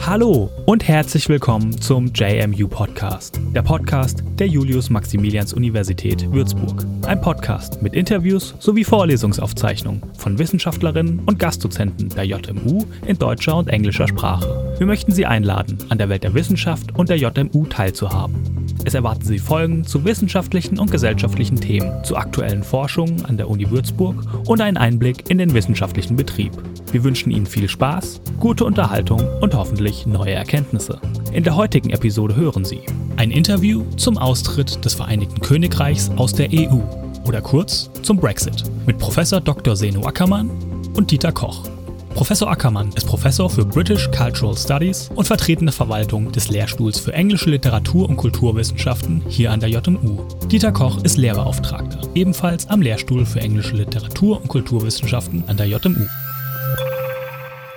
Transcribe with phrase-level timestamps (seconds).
[0.00, 6.84] Hallo und herzlich willkommen zum JMU Podcast, der Podcast der Julius-Maximilians-Universität Würzburg.
[7.06, 13.68] Ein Podcast mit Interviews sowie Vorlesungsaufzeichnungen von Wissenschaftlerinnen und Gastdozenten der JMU in deutscher und
[13.68, 14.74] englischer Sprache.
[14.76, 18.61] Wir möchten Sie einladen, an der Welt der Wissenschaft und der JMU teilzuhaben.
[18.84, 23.70] Es erwarten Sie Folgen zu wissenschaftlichen und gesellschaftlichen Themen, zu aktuellen Forschungen an der Uni
[23.70, 24.16] Würzburg
[24.46, 26.52] und einen Einblick in den wissenschaftlichen Betrieb.
[26.90, 31.00] Wir wünschen Ihnen viel Spaß, gute Unterhaltung und hoffentlich neue Erkenntnisse.
[31.32, 32.80] In der heutigen Episode hören Sie
[33.16, 36.80] ein Interview zum Austritt des Vereinigten Königreichs aus der EU
[37.26, 39.76] oder kurz zum Brexit mit Professor Dr.
[39.76, 40.50] Seno Ackermann
[40.94, 41.71] und Dieter Koch.
[42.14, 47.48] Professor Ackermann ist Professor für British Cultural Studies und vertretende Verwaltung des Lehrstuhls für englische
[47.48, 50.22] Literatur und Kulturwissenschaften hier an der JMU.
[50.46, 56.06] Dieter Koch ist Lehrbeauftragter, ebenfalls am Lehrstuhl für englische Literatur und Kulturwissenschaften an der JMU.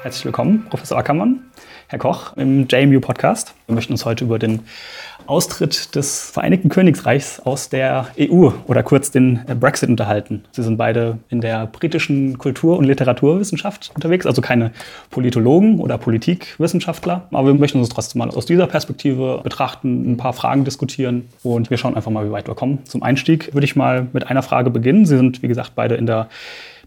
[0.01, 1.39] Herzlich willkommen, Professor Ackermann,
[1.87, 3.53] Herr Koch, im JMU-Podcast.
[3.67, 4.59] Wir möchten uns heute über den
[5.27, 10.43] Austritt des Vereinigten Königreichs aus der EU oder kurz den Brexit unterhalten.
[10.51, 14.71] Sie sind beide in der britischen Kultur- und Literaturwissenschaft unterwegs, also keine
[15.09, 17.27] Politologen oder Politikwissenschaftler.
[17.31, 21.69] Aber wir möchten uns trotzdem mal aus dieser Perspektive betrachten, ein paar Fragen diskutieren und
[21.69, 22.79] wir schauen einfach mal, wie weit wir kommen.
[22.85, 25.05] Zum Einstieg würde ich mal mit einer Frage beginnen.
[25.05, 26.29] Sie sind, wie gesagt, beide in der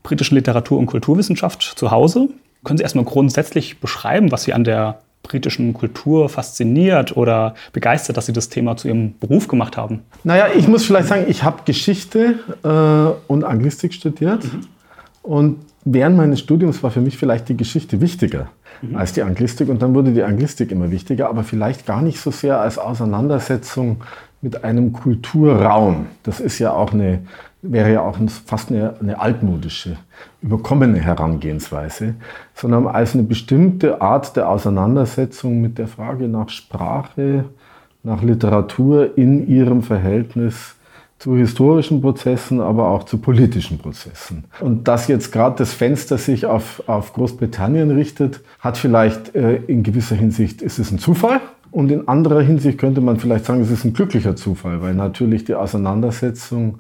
[0.03, 2.29] britischen Literatur- und Kulturwissenschaft zu Hause.
[2.65, 8.27] Können Sie erstmal grundsätzlich beschreiben, was Sie an der britischen Kultur fasziniert oder begeistert, dass
[8.27, 10.01] Sie das Thema zu Ihrem Beruf gemacht haben?
[10.25, 14.45] Naja, ich muss vielleicht sagen, ich habe Geschichte äh, und Anglistik studiert.
[14.45, 14.61] Mhm.
[15.23, 18.49] Und während meines Studiums war für mich vielleicht die Geschichte wichtiger
[18.83, 18.97] mhm.
[18.97, 19.69] als die Anglistik.
[19.69, 24.03] Und dann wurde die Anglistik immer wichtiger, aber vielleicht gar nicht so sehr als Auseinandersetzung
[24.41, 26.07] mit einem Kulturraum.
[26.23, 27.21] Das ist ja auch eine,
[27.63, 29.97] wäre ja auch fast eine, eine altmodische,
[30.43, 32.15] überkommene Herangehensweise,
[32.55, 37.47] sondern als eine bestimmte Art der Auseinandersetzung mit der Frage nach Sprache,
[38.03, 40.77] nach Literatur in ihrem Verhältnis
[41.19, 44.45] zu historischen Prozessen, aber auch zu politischen Prozessen.
[44.61, 49.83] Und dass jetzt gerade das Fenster sich auf, auf Großbritannien richtet, hat vielleicht äh, in
[49.83, 53.71] gewisser Hinsicht, ist es ein Zufall, und in anderer Hinsicht könnte man vielleicht sagen, es
[53.71, 56.79] ist ein glücklicher Zufall, weil natürlich die Auseinandersetzung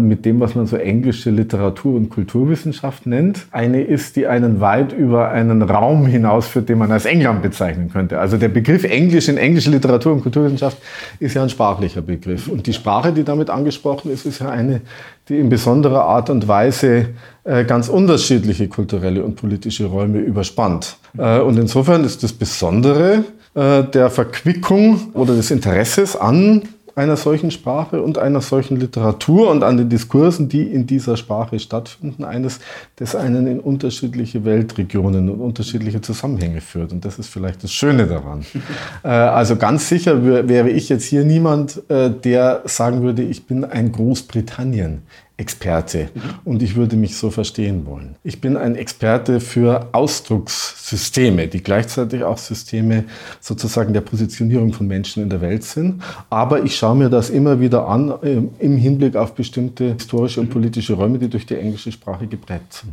[0.00, 4.92] mit dem, was man so englische Literatur- und Kulturwissenschaft nennt, eine ist, die einen weit
[4.92, 8.18] über einen Raum hinausführt, den man als England bezeichnen könnte.
[8.18, 10.78] Also der Begriff Englisch in englische Literatur- und Kulturwissenschaft
[11.20, 12.48] ist ja ein sprachlicher Begriff.
[12.48, 14.80] Und die Sprache, die damit angesprochen ist, ist ja eine,
[15.28, 17.10] die in besonderer Art und Weise
[17.44, 20.96] äh, ganz unterschiedliche kulturelle und politische Räume überspannt.
[21.16, 26.62] Äh, und insofern ist das Besondere, äh, der Verquickung oder des Interesses an
[27.00, 31.58] einer solchen Sprache und einer solchen Literatur und an den Diskursen, die in dieser Sprache
[31.58, 32.60] stattfinden, eines,
[32.96, 36.92] das einen in unterschiedliche Weltregionen und unterschiedliche Zusammenhänge führt.
[36.92, 38.44] Und das ist vielleicht das Schöne daran.
[39.02, 43.64] Äh, also ganz sicher wäre ich jetzt hier niemand, äh, der sagen würde, ich bin
[43.64, 45.02] ein Großbritannien.
[45.40, 46.10] Experte
[46.44, 48.16] und ich würde mich so verstehen wollen.
[48.22, 53.04] Ich bin ein Experte für Ausdruckssysteme, die gleichzeitig auch Systeme
[53.40, 56.02] sozusagen der Positionierung von Menschen in der Welt sind.
[56.28, 60.50] Aber ich schaue mir das immer wieder an äh, im Hinblick auf bestimmte historische und
[60.50, 62.92] politische Räume, die durch die englische Sprache geprägt sind.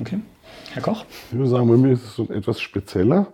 [0.00, 0.18] Okay.
[0.72, 1.04] Herr Koch?
[1.30, 3.28] Ich würde sagen, bei mir ist es so etwas spezieller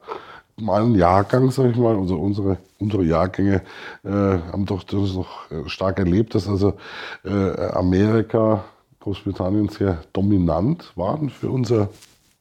[0.57, 3.63] meinen Jahrgang, sage ich mal, also unsere, unsere Jahrgänge
[4.05, 6.75] äh, haben doch das noch äh, stark erlebt, dass also
[7.25, 7.31] äh,
[7.73, 8.65] Amerika,
[9.01, 11.91] Großbritannien sehr dominant waren für unser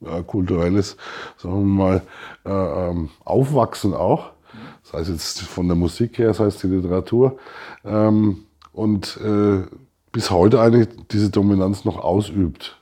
[0.04, 0.96] äh, kulturelles,
[1.36, 2.02] sagen wir mal,
[2.46, 4.30] äh, ähm, Aufwachsen auch.
[4.82, 7.38] Das heißt jetzt von der Musik her, das heißt die Literatur.
[7.84, 9.62] Ähm, und äh,
[10.12, 12.80] bis heute eigentlich diese Dominanz noch ausübt.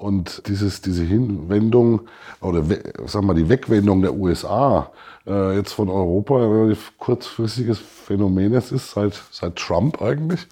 [0.00, 2.08] Und dieses, diese Hinwendung
[2.40, 2.64] oder
[3.04, 4.90] sagen wir die Wegwendung der USA
[5.26, 10.48] äh, jetzt von Europa ein relativ kurzfristiges Phänomen es ist, seit, seit Trump eigentlich.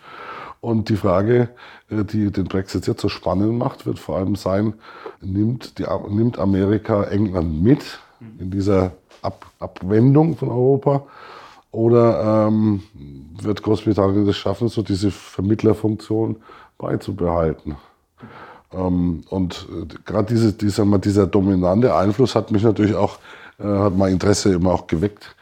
[0.60, 1.48] Und die Frage,
[1.88, 4.74] äh, die den Brexit jetzt so spannend macht, wird vor allem sein,
[5.22, 8.00] nimmt, die, nimmt Amerika England mit
[8.38, 8.92] in dieser
[9.22, 11.06] Ab, Abwendung von Europa?
[11.70, 12.82] Oder ähm,
[13.40, 16.36] wird Großbritannien es schaffen, so diese Vermittlerfunktion
[16.76, 17.76] beizubehalten?
[18.72, 23.18] Ähm, und äh, gerade diese, dieser, dieser dominante Einfluss hat mich natürlich auch,
[23.58, 25.34] äh, hat mein Interesse immer auch geweckt.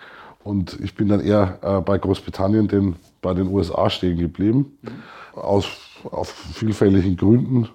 [0.45, 4.79] Und ich bin dann eher äh, bei Großbritannien, den, bei den USA stehen geblieben.
[4.83, 5.41] Mhm.
[5.41, 5.67] Aus
[6.11, 7.69] auf vielfältigen Gründen.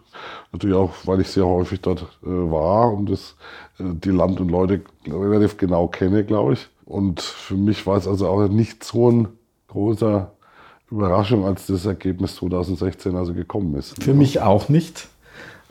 [0.51, 3.35] Natürlich auch, weil ich sehr häufig dort äh, war und das,
[3.79, 6.69] äh, die Land und Leute relativ genau kenne, glaube ich.
[6.85, 9.27] Und für mich war es also auch nicht so ein
[9.69, 10.31] großer
[10.91, 14.01] Überraschung, als das Ergebnis 2016 also gekommen ist.
[14.03, 15.07] Für mich auch nicht.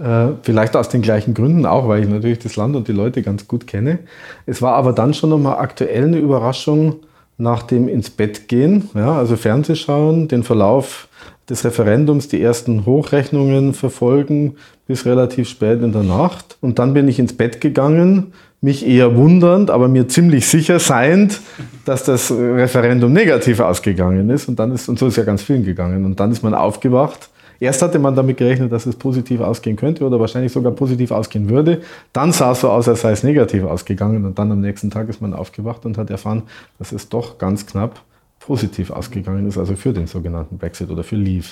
[0.03, 3.23] Äh, vielleicht aus den gleichen Gründen auch, weil ich natürlich das Land und die Leute
[3.23, 3.99] ganz gut kenne.
[4.47, 6.97] Es war aber dann schon nochmal aktuell eine Überraschung
[7.37, 11.09] nach dem ins Bett gehen, ja, also Fernsehschauen, den Verlauf
[11.49, 14.57] des Referendums, die ersten Hochrechnungen verfolgen
[14.87, 16.57] bis relativ spät in der Nacht.
[16.61, 21.41] Und dann bin ich ins Bett gegangen, mich eher wundernd, aber mir ziemlich sicher seiend,
[21.85, 24.49] dass das Referendum negativ ausgegangen ist.
[24.49, 26.05] Und dann ist, und so ist ja ganz vielen gegangen.
[26.05, 27.31] Und dann ist man aufgewacht.
[27.61, 31.51] Erst hatte man damit gerechnet, dass es positiv ausgehen könnte oder wahrscheinlich sogar positiv ausgehen
[31.51, 31.83] würde.
[32.15, 34.25] Dann sah es so aus, als sei es negativ ausgegangen.
[34.25, 36.45] Und dann am nächsten Tag ist man aufgewacht und hat erfahren,
[36.79, 38.01] dass es doch ganz knapp
[38.41, 41.49] positiv ausgegangen ist, also für den sogenannten Brexit oder für Leave.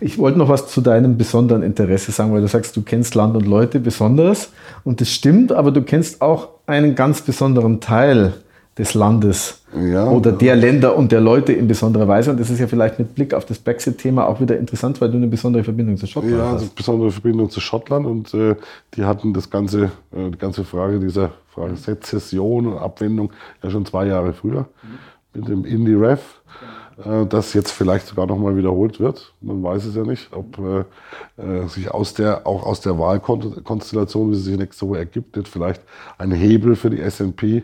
[0.00, 3.36] Ich wollte noch was zu deinem besonderen Interesse sagen, weil du sagst, du kennst Land
[3.36, 4.50] und Leute besonders
[4.82, 8.34] und das stimmt, aber du kennst auch einen ganz besonderen Teil
[8.76, 12.30] des Landes ja, oder der Länder und der Leute in besonderer Weise.
[12.30, 15.16] Und das ist ja vielleicht mit Blick auf das Brexit-Thema auch wieder interessant, weil du
[15.16, 16.46] eine besondere Verbindung zu Schottland ja, hast.
[16.46, 18.56] Ja, also besondere Verbindung zu Schottland und äh,
[18.94, 23.32] die hatten das ganze, äh, die ganze Frage dieser Frage Sezession und Abwendung
[23.62, 24.66] ja schon zwei Jahre früher.
[24.82, 26.40] Mhm mit dem Indie-Ref,
[27.04, 29.34] äh, das jetzt vielleicht sogar nochmal wiederholt wird.
[29.40, 34.30] Man weiß es ja nicht, ob äh, äh, sich aus der, auch aus der Wahlkonstellation,
[34.30, 35.82] wie sie sich nächste Woche ergibt, nicht vielleicht
[36.18, 37.62] ein Hebel für die SNP äh,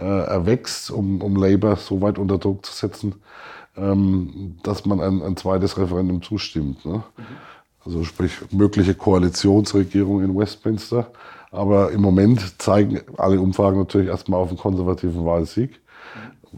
[0.00, 3.14] erwächst, um, um Labour so weit unter Druck zu setzen,
[3.76, 6.84] ähm, dass man ein, ein zweites Referendum zustimmt.
[6.84, 7.04] Ne?
[7.16, 7.24] Mhm.
[7.84, 11.08] Also sprich mögliche Koalitionsregierung in Westminster.
[11.50, 15.80] Aber im Moment zeigen alle Umfragen natürlich erstmal auf einen konservativen Wahlsieg.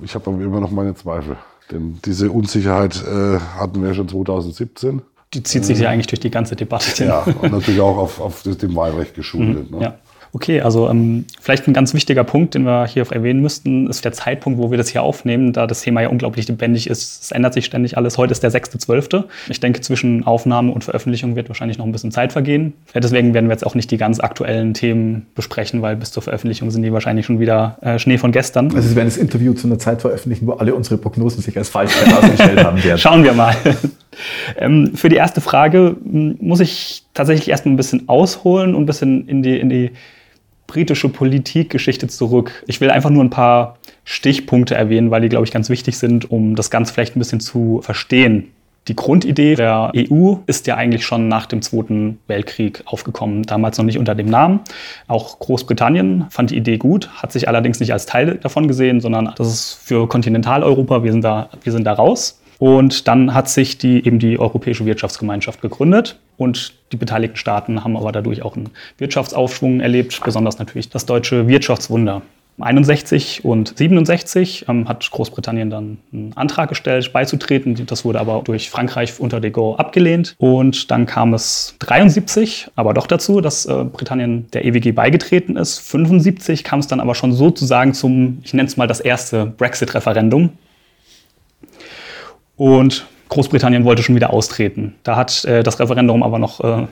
[0.02, 1.36] Ich habe aber immer noch meine Zweifel.
[1.70, 5.02] Denn diese Unsicherheit äh, hatten wir schon 2017.
[5.34, 7.04] Die zieht sich ja eigentlich durch die ganze Debatte.
[7.04, 9.70] Ja, und natürlich auch auf, auf dem Wahlrecht geschuldet.
[9.70, 9.84] Mhm, ne?
[9.84, 9.98] Ja.
[10.36, 14.12] Okay, also ähm, vielleicht ein ganz wichtiger Punkt, den wir hier erwähnen müssten, ist der
[14.12, 17.22] Zeitpunkt, wo wir das hier aufnehmen, da das Thema ja unglaublich lebendig ist.
[17.22, 18.18] Es ändert sich ständig alles.
[18.18, 19.24] Heute ist der 6.12.
[19.48, 22.74] Ich denke, zwischen Aufnahme und Veröffentlichung wird wahrscheinlich noch ein bisschen Zeit vergehen.
[22.94, 26.70] Deswegen werden wir jetzt auch nicht die ganz aktuellen Themen besprechen, weil bis zur Veröffentlichung
[26.70, 28.66] sind die wahrscheinlich schon wieder äh, Schnee von gestern.
[28.76, 31.70] Also Sie werden das Interview zu einer Zeit veröffentlichen, wo alle unsere Prognosen sich als
[31.70, 32.98] falsch herausgestellt haben werden.
[32.98, 33.56] Schauen wir mal.
[34.58, 38.86] ähm, für die erste Frage muss ich tatsächlich erst mal ein bisschen ausholen und ein
[38.86, 39.92] bisschen in die, in die
[40.66, 42.64] britische Politikgeschichte zurück.
[42.66, 46.30] Ich will einfach nur ein paar Stichpunkte erwähnen, weil die, glaube ich, ganz wichtig sind,
[46.30, 48.52] um das Ganze vielleicht ein bisschen zu verstehen.
[48.88, 53.84] Die Grundidee der EU ist ja eigentlich schon nach dem Zweiten Weltkrieg aufgekommen, damals noch
[53.84, 54.60] nicht unter dem Namen.
[55.08, 59.32] Auch Großbritannien fand die Idee gut, hat sich allerdings nicht als Teil davon gesehen, sondern
[59.36, 62.40] das ist für Kontinentaleuropa, wir sind da, wir sind da raus.
[62.58, 67.96] Und dann hat sich die, eben die Europäische Wirtschaftsgemeinschaft gegründet und die beteiligten Staaten haben
[67.96, 72.22] aber dadurch auch einen Wirtschaftsaufschwung erlebt, besonders natürlich das deutsche Wirtschaftswunder.
[72.58, 77.86] 61 und 67 ähm, hat Großbritannien dann einen Antrag gestellt, beizutreten.
[77.86, 80.34] Das wurde aber durch Frankreich unter de Gaulle abgelehnt.
[80.38, 85.78] Und dann kam es 73 aber doch dazu, dass äh, Britannien der EWG beigetreten ist.
[85.80, 90.50] 75 kam es dann aber schon sozusagen zum, ich nenne es mal das erste Brexit-Referendum.
[92.56, 94.94] Und Großbritannien wollte schon wieder austreten.
[95.02, 96.86] Da hat äh, das Referendum aber noch äh,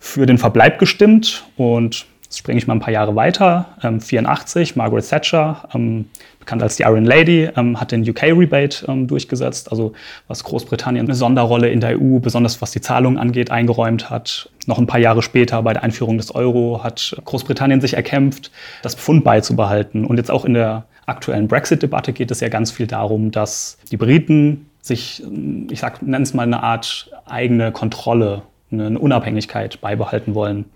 [0.00, 1.44] für den Verbleib gestimmt.
[1.56, 3.76] Und jetzt springe ich mal ein paar Jahre weiter.
[3.82, 6.06] Ähm, 84, Margaret Thatcher, ähm,
[6.40, 9.92] bekannt als die Iron Lady, ähm, hat den UK-Rebate ähm, durchgesetzt, also
[10.26, 14.50] was Großbritannien eine Sonderrolle in der EU, besonders was die Zahlungen angeht, eingeräumt hat.
[14.66, 18.50] Noch ein paar Jahre später bei der Einführung des Euro hat Großbritannien sich erkämpft,
[18.82, 20.04] das Pfund beizubehalten.
[20.04, 23.96] Und jetzt auch in der aktuellen Brexit-Debatte geht es ja ganz viel darum, dass die
[23.96, 25.22] Briten sich,
[25.70, 30.66] ich sag, nenne es mal eine Art eigene Kontrolle, eine Unabhängigkeit beibehalten wollen.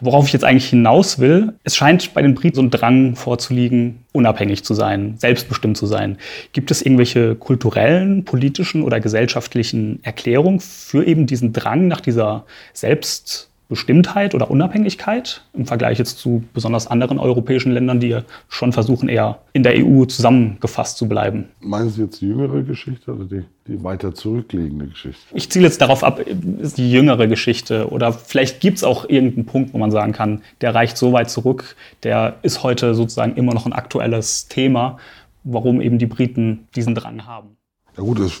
[0.00, 4.04] Worauf ich jetzt eigentlich hinaus will, es scheint bei den Briten so ein Drang vorzuliegen,
[4.12, 6.16] unabhängig zu sein, selbstbestimmt zu sein.
[6.52, 13.50] Gibt es irgendwelche kulturellen, politischen oder gesellschaftlichen Erklärungen für eben diesen Drang nach dieser Selbst
[13.68, 19.40] Bestimmtheit oder Unabhängigkeit im Vergleich jetzt zu besonders anderen europäischen Ländern, die schon versuchen, eher
[19.52, 21.48] in der EU zusammengefasst zu bleiben.
[21.60, 25.20] Meinen Sie jetzt die jüngere Geschichte oder die, die weiter zurückliegende Geschichte?
[25.34, 26.20] Ich ziele jetzt darauf ab,
[26.60, 30.40] ist die jüngere Geschichte oder vielleicht gibt es auch irgendeinen Punkt, wo man sagen kann,
[30.62, 34.98] der reicht so weit zurück, der ist heute sozusagen immer noch ein aktuelles Thema,
[35.44, 37.57] warum eben die Briten diesen Drang haben.
[37.98, 38.40] Ja gut, das,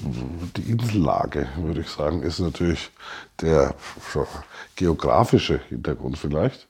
[0.56, 2.92] die Insellage, würde ich sagen, ist natürlich
[3.40, 3.74] der
[4.76, 6.68] geografische Hintergrund vielleicht.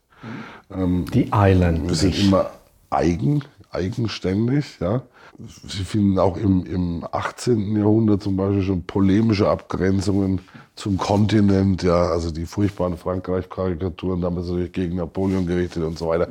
[0.71, 1.87] Ähm, die Island.
[1.87, 2.51] Wir sind immer
[2.89, 4.79] eigen, eigenständig.
[4.81, 5.03] Ja.
[5.39, 7.77] Sie finden auch im, im 18.
[7.77, 10.41] Jahrhundert zum Beispiel schon polemische Abgrenzungen
[10.75, 16.29] zum Kontinent, ja, also die furchtbaren Frankreich-Karikaturen, damals natürlich gegen Napoleon gerichtet und so weiter.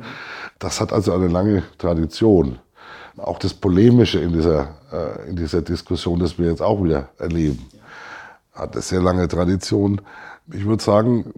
[0.58, 2.58] Das hat also eine lange Tradition
[3.18, 7.66] auch das Polemische in dieser, äh, in dieser Diskussion, das wir jetzt auch wieder erleben.
[8.52, 10.00] hat eine sehr lange Tradition.
[10.52, 11.32] Ich würde sagen,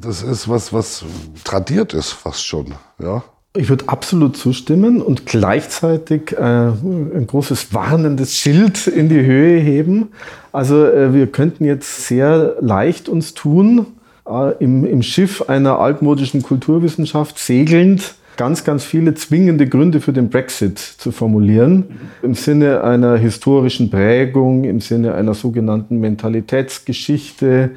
[0.00, 1.04] das ist was, was
[1.44, 2.74] tradiert ist fast schon.
[2.98, 3.22] Ja?
[3.54, 10.08] Ich würde absolut zustimmen und gleichzeitig äh, ein großes warnendes Schild in die Höhe heben.
[10.52, 13.86] Also äh, wir könnten jetzt sehr leicht uns tun,
[14.26, 20.30] äh, im, im Schiff einer altmodischen Kulturwissenschaft segelnd, ganz, ganz viele zwingende Gründe für den
[20.30, 21.84] Brexit zu formulieren.
[22.22, 27.70] Im Sinne einer historischen Prägung, im Sinne einer sogenannten Mentalitätsgeschichte,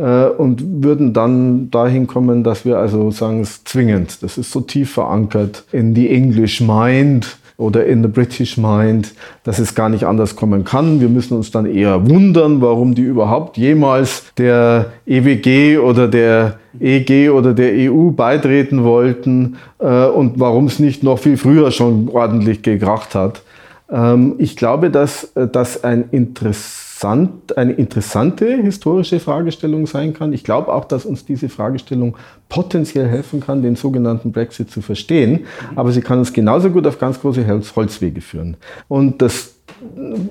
[0.00, 4.22] äh, und würden dann dahin kommen, dass wir also sagen, es ist zwingend.
[4.22, 9.12] Das ist so tief verankert in die English Mind oder in the British Mind,
[9.44, 11.00] dass es gar nicht anders kommen kann.
[11.00, 17.30] Wir müssen uns dann eher wundern, warum die überhaupt jemals der EWG oder der EG
[17.30, 22.62] oder der EU beitreten wollten äh, und warum es nicht noch viel früher schon ordentlich
[22.62, 23.42] gekracht hat.
[23.90, 30.34] Ähm, ich glaube, dass äh, das ein interessantes interessant, eine interessante historische Fragestellung sein kann.
[30.34, 32.16] Ich glaube auch, dass uns diese Fragestellung
[32.48, 35.46] potenziell helfen kann, den sogenannten Brexit zu verstehen.
[35.76, 38.56] Aber sie kann uns genauso gut auf ganz große Holzwege führen.
[38.88, 39.54] Und das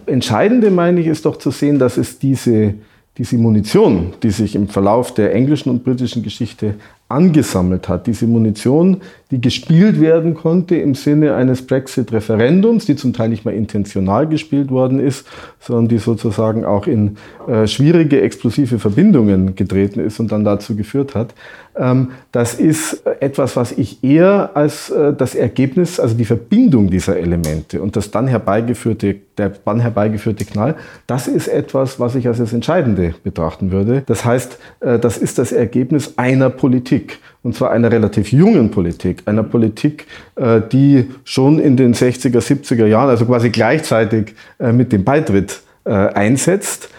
[0.05, 2.75] Entscheidende, meine ich, ist doch zu sehen, dass es diese
[3.17, 6.75] diese Munition, die sich im Verlauf der englischen und britischen Geschichte
[7.09, 9.01] angesammelt hat, diese Munition,
[9.31, 14.69] die gespielt werden konnte im Sinne eines Brexit-Referendums, die zum Teil nicht mal intentional gespielt
[14.69, 15.27] worden ist,
[15.59, 21.15] sondern die sozusagen auch in äh, schwierige, explosive Verbindungen getreten ist und dann dazu geführt
[21.15, 21.33] hat.
[21.75, 27.17] Ähm, das ist etwas, was ich eher als äh, das Ergebnis, also die Verbindung dieser
[27.17, 30.75] Elemente und das dann herbeigeführte, der dann herbeigeführte Knall,
[31.07, 34.03] das ist etwas, was ich als das Entscheidende betrachten würde.
[34.05, 36.98] Das heißt, äh, das ist das Ergebnis einer Politik
[37.43, 42.85] und zwar einer relativ jungen Politik, einer Politik, äh, die schon in den 60er, 70er
[42.85, 46.89] Jahren, also quasi gleichzeitig äh, mit dem Beitritt äh, einsetzt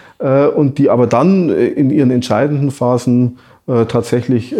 [0.55, 4.53] und die aber dann in ihren entscheidenden Phasen tatsächlich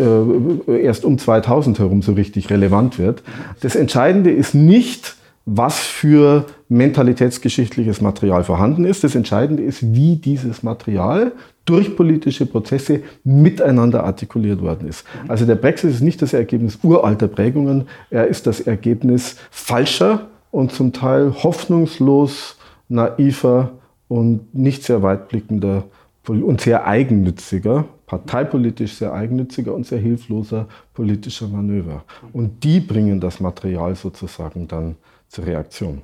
[0.67, 3.21] erst um 2000 herum so richtig relevant wird.
[3.61, 9.03] Das Entscheidende ist nicht, was für mentalitätsgeschichtliches Material vorhanden ist.
[9.03, 11.31] Das Entscheidende ist, wie dieses Material
[11.65, 15.05] durch politische Prozesse miteinander artikuliert worden ist.
[15.27, 20.71] Also der Brexit ist nicht das Ergebnis uralter Prägungen, er ist das Ergebnis falscher und
[20.71, 22.57] zum Teil hoffnungslos
[22.89, 23.71] naiver
[24.07, 25.85] und nicht sehr weitblickender
[26.27, 32.03] und sehr eigennütziger, parteipolitisch sehr eigennütziger und sehr hilfloser politischer Manöver.
[32.33, 34.95] Und die bringen das Material sozusagen dann
[35.31, 36.01] zur Reaktion.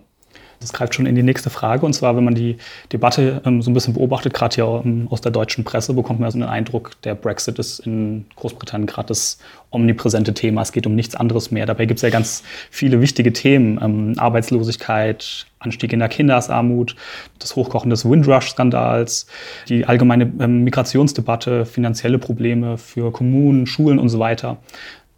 [0.60, 1.86] Das greift schon in die nächste Frage.
[1.86, 2.58] Und zwar, wenn man die
[2.92, 6.32] Debatte ähm, so ein bisschen beobachtet, gerade hier ähm, aus der deutschen Presse, bekommt man
[6.32, 9.38] so den Eindruck, der Brexit ist in Großbritannien gerade das
[9.70, 10.64] omnipräsente Thema.
[10.64, 11.68] Es geht um nichts anderes mehr.
[11.68, 12.42] Dabei gibt es ja ganz
[12.72, 13.80] viele wichtige Themen.
[13.84, 16.96] Ähm, Arbeitslosigkeit, Anstieg in der Kindersarmut,
[17.38, 19.28] das Hochkochen des Windrush-Skandals,
[19.70, 24.58] die allgemeine ähm, Migrationsdebatte, finanzielle Probleme für Kommunen, Schulen und so weiter.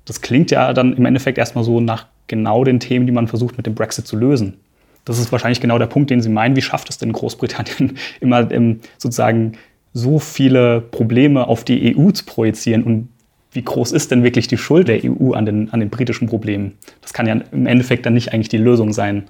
[0.05, 3.57] Das klingt ja dann im Endeffekt erstmal so nach genau den Themen, die man versucht
[3.57, 4.57] mit dem Brexit zu lösen.
[5.05, 6.55] Das ist wahrscheinlich genau der Punkt, den Sie meinen.
[6.55, 9.53] Wie schafft es denn Großbritannien immer ähm, sozusagen
[9.93, 13.09] so viele Probleme auf die EU zu projizieren und
[13.51, 16.73] wie groß ist denn wirklich die Schuld der EU an den, an den britischen Problemen?
[17.01, 19.23] Das kann ja im Endeffekt dann nicht eigentlich die Lösung sein.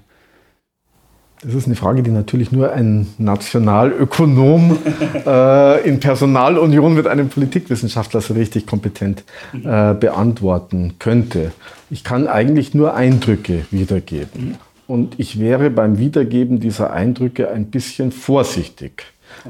[1.41, 4.77] Das ist eine Frage, die natürlich nur ein Nationalökonom
[5.25, 11.53] äh, in Personalunion mit einem Politikwissenschaftler so richtig kompetent äh, beantworten könnte.
[11.89, 14.57] Ich kann eigentlich nur Eindrücke wiedergeben.
[14.85, 19.05] Und ich wäre beim Wiedergeben dieser Eindrücke ein bisschen vorsichtig.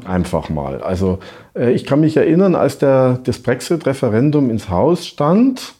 [0.05, 0.83] Einfach mal.
[0.83, 1.19] Also
[1.55, 5.73] äh, ich kann mich erinnern, als der, das Brexit-Referendum ins Haus stand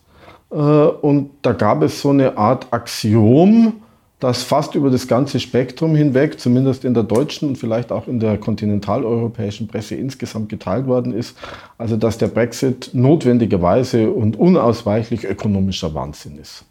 [0.52, 3.74] äh, und da gab es so eine Art Axiom,
[4.20, 8.20] das fast über das ganze Spektrum hinweg, zumindest in der deutschen und vielleicht auch in
[8.20, 11.38] der kontinentaleuropäischen Presse insgesamt geteilt worden ist.
[11.78, 16.66] Also dass der Brexit notwendigerweise und unausweichlich ökonomischer Wahnsinn ist.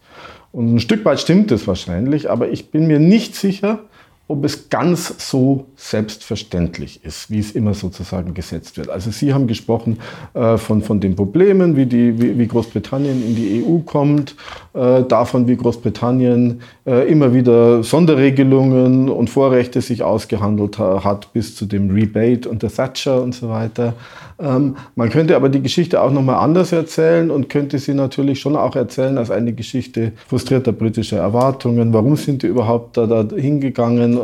[0.53, 3.81] Und ein Stück weit stimmt es wahrscheinlich, aber ich bin mir nicht sicher,
[4.29, 8.91] ob es ganz so selbstverständlich ist, wie es immer sozusagen gesetzt wird.
[8.91, 10.01] Also Sie haben gesprochen
[10.35, 14.37] äh, von, von den Problemen, wie, die, wie, wie Großbritannien in die EU kommt,
[14.75, 21.57] äh, davon, wie Großbritannien äh, immer wieder Sonderregelungen und Vorrechte sich ausgehandelt ha hat, bis
[21.57, 23.95] zu dem Rebate und der Thatcher und so weiter.
[24.41, 28.55] Ähm, man könnte aber die Geschichte auch nochmal anders erzählen und könnte sie natürlich schon
[28.57, 31.93] auch erzählen als eine Geschichte frustrierter britischer Erwartungen.
[31.93, 34.17] Warum sind die überhaupt da, da hingegangen?
[34.17, 34.21] äh,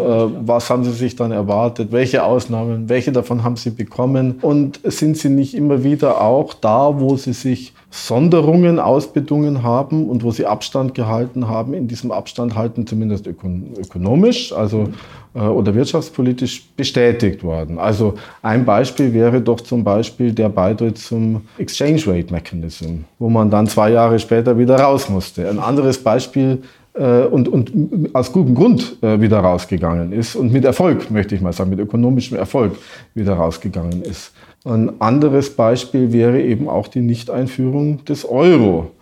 [0.46, 5.16] was haben Sie sich dann erwartet, welche Ausnahmen, welche davon haben Sie bekommen und sind
[5.16, 10.46] Sie nicht immer wieder auch da, wo Sie sich Sonderungen ausbedungen haben und wo sie
[10.46, 14.88] Abstand gehalten haben, in diesem Abstand halten zumindest ökonomisch also,
[15.40, 17.78] oder wirtschaftspolitisch bestätigt worden.
[17.78, 23.50] Also ein Beispiel wäre doch zum Beispiel der Beitritt zum Exchange Rate Mechanism, wo man
[23.50, 25.48] dann zwei Jahre später wieder raus musste.
[25.50, 26.62] Ein anderes Beispiel
[26.94, 31.40] äh, und, und aus gutem Grund äh, wieder rausgegangen ist und mit Erfolg, möchte ich
[31.40, 32.76] mal sagen, mit ökonomischem Erfolg
[33.14, 34.32] wieder rausgegangen ist.
[34.64, 38.92] Ein anderes Beispiel wäre eben auch die Nichteinführung des Euro,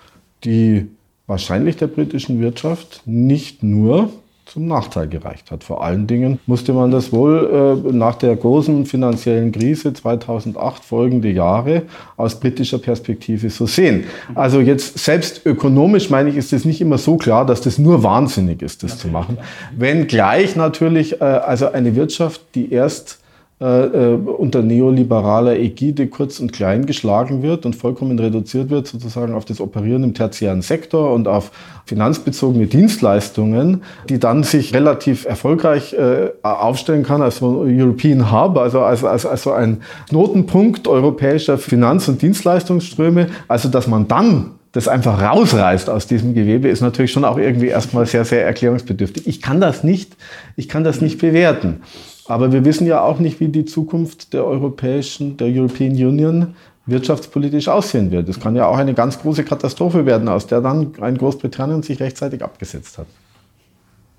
[0.45, 0.89] die
[1.27, 4.11] wahrscheinlich der britischen Wirtschaft nicht nur
[4.53, 5.65] zum Nachteil gereicht hat.
[5.65, 11.31] Vor allen Dingen musste man das wohl äh, nach der großen finanziellen Krise 2008 folgende
[11.31, 11.85] Jahre
[12.19, 14.05] aus britischer Perspektive so sehen.
[14.35, 18.03] Also jetzt selbst ökonomisch meine ich, ist es nicht immer so klar, dass das nur
[18.03, 19.39] wahnsinnig ist, das zu machen.
[19.75, 23.22] Wenngleich natürlich äh, also eine Wirtschaft, die erst
[23.63, 29.35] äh, äh, unter neoliberaler Ägide kurz und klein geschlagen wird und vollkommen reduziert wird sozusagen
[29.35, 31.53] auf das Operieren im tertiären Sektor und auf
[31.87, 38.81] finanzbezogene Dienstleistungen, die dann sich relativ erfolgreich äh, aufstellen kann als so European Hub, also
[38.81, 43.29] als, als, als so ein Knotenpunkt europäischer Finanz- und Dienstleistungsströme.
[43.47, 47.69] Also dass man dann das einfach rausreißt aus diesem Gewebe, ist natürlich schon auch irgendwie
[47.69, 49.29] erstmal sehr, sehr erklärungsbedürftig.
[49.29, 50.17] Ich kann das nicht,
[50.57, 51.83] ich kann das nicht bewerten.
[52.27, 56.55] Aber wir wissen ja auch nicht, wie die Zukunft der europäischen, der European Union
[56.87, 58.29] wirtschaftspolitisch aussehen wird.
[58.29, 62.01] Es kann ja auch eine ganz große Katastrophe werden, aus der dann ein Großbritannien sich
[62.01, 63.07] rechtzeitig abgesetzt hat.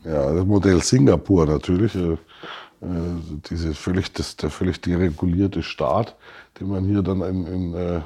[0.05, 1.95] Ja, das Modell Singapur natürlich.
[1.95, 2.17] Äh,
[2.83, 6.15] äh, völlig, das, der völlig deregulierte Staat,
[6.59, 8.01] den man hier dann in, in äh,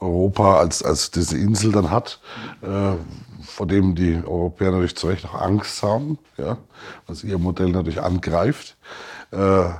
[0.00, 2.20] Europa als, als diese Insel dann hat,
[2.62, 2.94] äh,
[3.42, 6.56] vor dem die Europäer natürlich zu Recht auch Angst haben, ja,
[7.06, 8.76] was ihr Modell natürlich angreift.
[9.30, 9.70] Äh,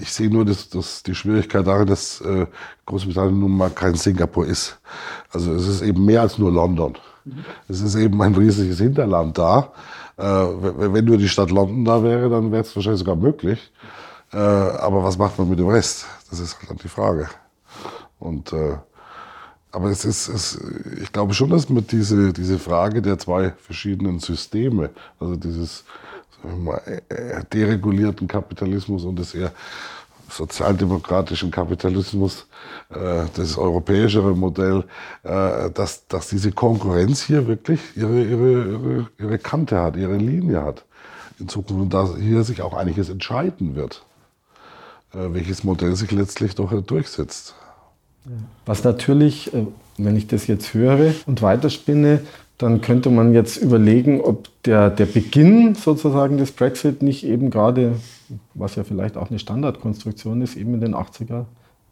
[0.00, 2.46] ich sehe nur das, das, die Schwierigkeit darin, dass äh,
[2.86, 4.78] Großbritannien nun mal kein Singapur ist.
[5.30, 6.96] Also es ist eben mehr als nur London.
[7.24, 7.44] Mhm.
[7.68, 9.72] Es ist eben ein riesiges Hinterland da.
[10.16, 13.72] Äh, wenn nur die Stadt London da wäre, dann wäre es wahrscheinlich sogar möglich.
[14.32, 16.06] Äh, aber was macht man mit dem Rest?
[16.30, 17.28] Das ist halt die Frage.
[18.18, 18.76] Und äh,
[19.74, 20.58] aber es ist, es,
[21.02, 25.84] ich glaube schon, dass man diese, diese Frage der zwei verschiedenen Systeme, also dieses
[27.52, 29.52] deregulierten Kapitalismus und des eher
[30.30, 32.46] sozialdemokratischen Kapitalismus,
[32.90, 34.84] äh, das europäischere Modell,
[35.22, 40.62] äh, dass, dass diese Konkurrenz hier wirklich ihre, ihre, ihre, ihre Kante hat, ihre Linie
[40.62, 40.84] hat
[41.38, 44.04] in Zukunft und da hier sich auch einiges entscheiden wird,
[45.12, 47.54] äh, welches Modell sich letztlich doch durchsetzt.
[48.64, 49.52] Was natürlich,
[49.98, 52.20] wenn ich das jetzt höre und weiterspinne,
[52.58, 57.96] dann könnte man jetzt überlegen, ob der, der Beginn sozusagen des Brexit nicht eben gerade,
[58.54, 61.46] was ja vielleicht auch eine Standardkonstruktion ist, eben in den 80er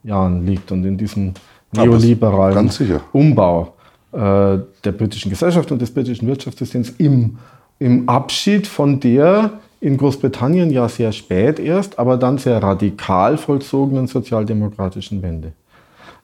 [0.04, 1.34] Jahren liegt und in diesem
[1.72, 2.70] neoliberalen
[3.12, 3.74] Umbau
[4.12, 7.38] äh, der britischen Gesellschaft und des britischen Wirtschaftssystems im,
[7.78, 14.06] im Abschied von der in Großbritannien ja sehr spät erst, aber dann sehr radikal vollzogenen
[14.06, 15.52] sozialdemokratischen Wende.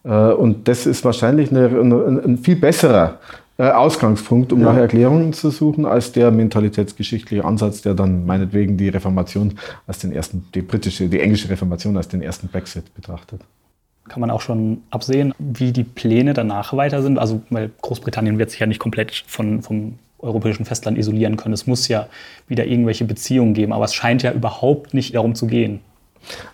[0.05, 3.18] Äh, und das ist wahrscheinlich eine, ein, ein viel besserer
[3.59, 4.66] Ausgangspunkt, um ja.
[4.66, 10.12] nach Erklärungen zu suchen, als der mentalitätsgeschichtliche Ansatz, der dann meinetwegen die Reformation als den
[10.12, 13.40] ersten, die britische, die englische Reformation als den ersten Brexit betrachtet.
[14.09, 17.18] Kann man auch schon absehen, wie die Pläne danach weiter sind?
[17.18, 21.53] Also, weil Großbritannien wird sich ja nicht komplett von, vom europäischen Festland isolieren können.
[21.53, 22.07] Es muss ja
[22.47, 25.81] wieder irgendwelche Beziehungen geben, aber es scheint ja überhaupt nicht darum zu gehen.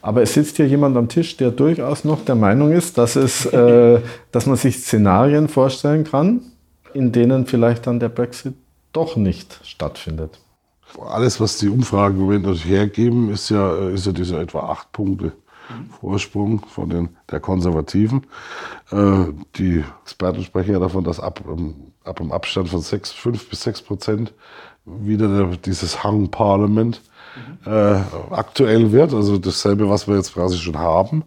[0.01, 3.45] Aber es sitzt hier jemand am Tisch, der durchaus noch der Meinung ist, dass, es,
[3.47, 4.01] äh,
[4.33, 6.41] dass man sich Szenarien vorstellen kann,
[6.95, 8.55] in denen vielleicht dann der Brexit
[8.93, 10.41] doch nicht stattfindet.
[11.01, 15.33] Alles, was die Umfragen im Moment hergeben, ist ja, ist ja dieser etwa acht Punkte
[16.01, 18.27] Vorsprung von den, der Konservativen.
[18.91, 19.27] Äh,
[19.57, 23.63] die Experten sprechen ja davon, dass ab, ähm, ab einem Abstand von sechs, fünf bis
[23.63, 24.35] sechs Prozent
[24.85, 27.01] wieder der, dieses Hung Parliament
[27.65, 27.99] äh,
[28.31, 29.15] aktuell wird.
[29.15, 31.25] Also dasselbe, was wir jetzt quasi schon haben.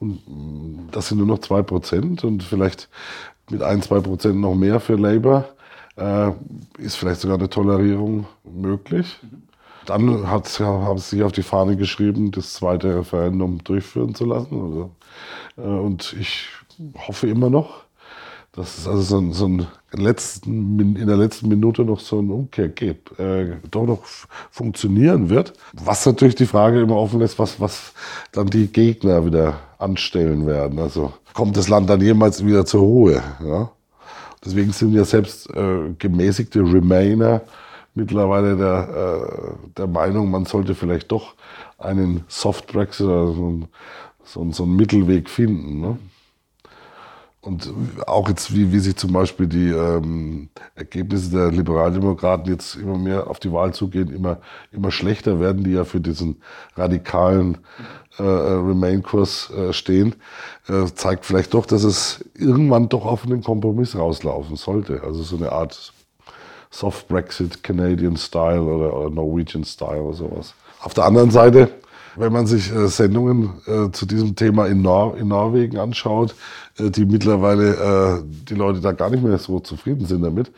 [0.00, 2.88] Und mm, das sind nur noch zwei Prozent und vielleicht
[3.50, 5.48] mit ein, zwei Prozent noch mehr für Labour,
[5.96, 6.30] äh,
[6.78, 9.18] ist vielleicht sogar eine Tolerierung möglich.
[9.86, 14.60] Dann hat, haben sie sich auf die Fahne geschrieben, das zweite Referendum durchführen zu lassen.
[14.60, 14.90] Also,
[15.56, 16.48] äh, und ich
[17.06, 17.84] hoffe immer noch,
[18.52, 22.30] dass es also so ein, so ein letzten, in der letzten Minute noch so ein
[22.30, 24.02] Umkehr gibt, äh, doch noch
[24.50, 25.52] funktionieren wird.
[25.72, 27.92] Was natürlich die Frage immer offen lässt, was, was
[28.32, 30.78] dann die Gegner wieder anstellen werden.
[30.78, 33.22] Also kommt das Land dann jemals wieder zur Ruhe?
[33.44, 33.70] Ja?
[34.44, 37.42] Deswegen sind ja selbst äh, gemäßigte Remainer
[37.96, 41.34] mittlerweile der, äh, der Meinung, man sollte vielleicht doch
[41.78, 43.68] einen Soft Brexit, also so, ein,
[44.24, 45.80] so, so einen Mittelweg finden.
[45.80, 45.98] Ne?
[47.40, 47.72] Und
[48.06, 53.28] auch jetzt, wie, wie sich zum Beispiel die ähm, Ergebnisse der Liberaldemokraten jetzt immer mehr
[53.28, 54.40] auf die Wahl zugehen, immer,
[54.72, 56.42] immer schlechter werden, die ja für diesen
[56.74, 57.58] radikalen
[58.18, 60.14] äh, Remain-Kurs äh, stehen,
[60.68, 65.02] äh, zeigt vielleicht doch, dass es irgendwann doch auf einen Kompromiss rauslaufen sollte.
[65.04, 65.92] Also so eine Art
[66.70, 70.54] Soft Brexit, Canadian Style oder, oder Norwegian Style oder sowas.
[70.80, 71.70] Auf der anderen Seite
[72.16, 76.34] wenn man sich äh, Sendungen äh, zu diesem Thema in, Nor in Norwegen anschaut,
[76.78, 80.50] äh, die mittlerweile äh, die Leute da gar nicht mehr so zufrieden sind damit,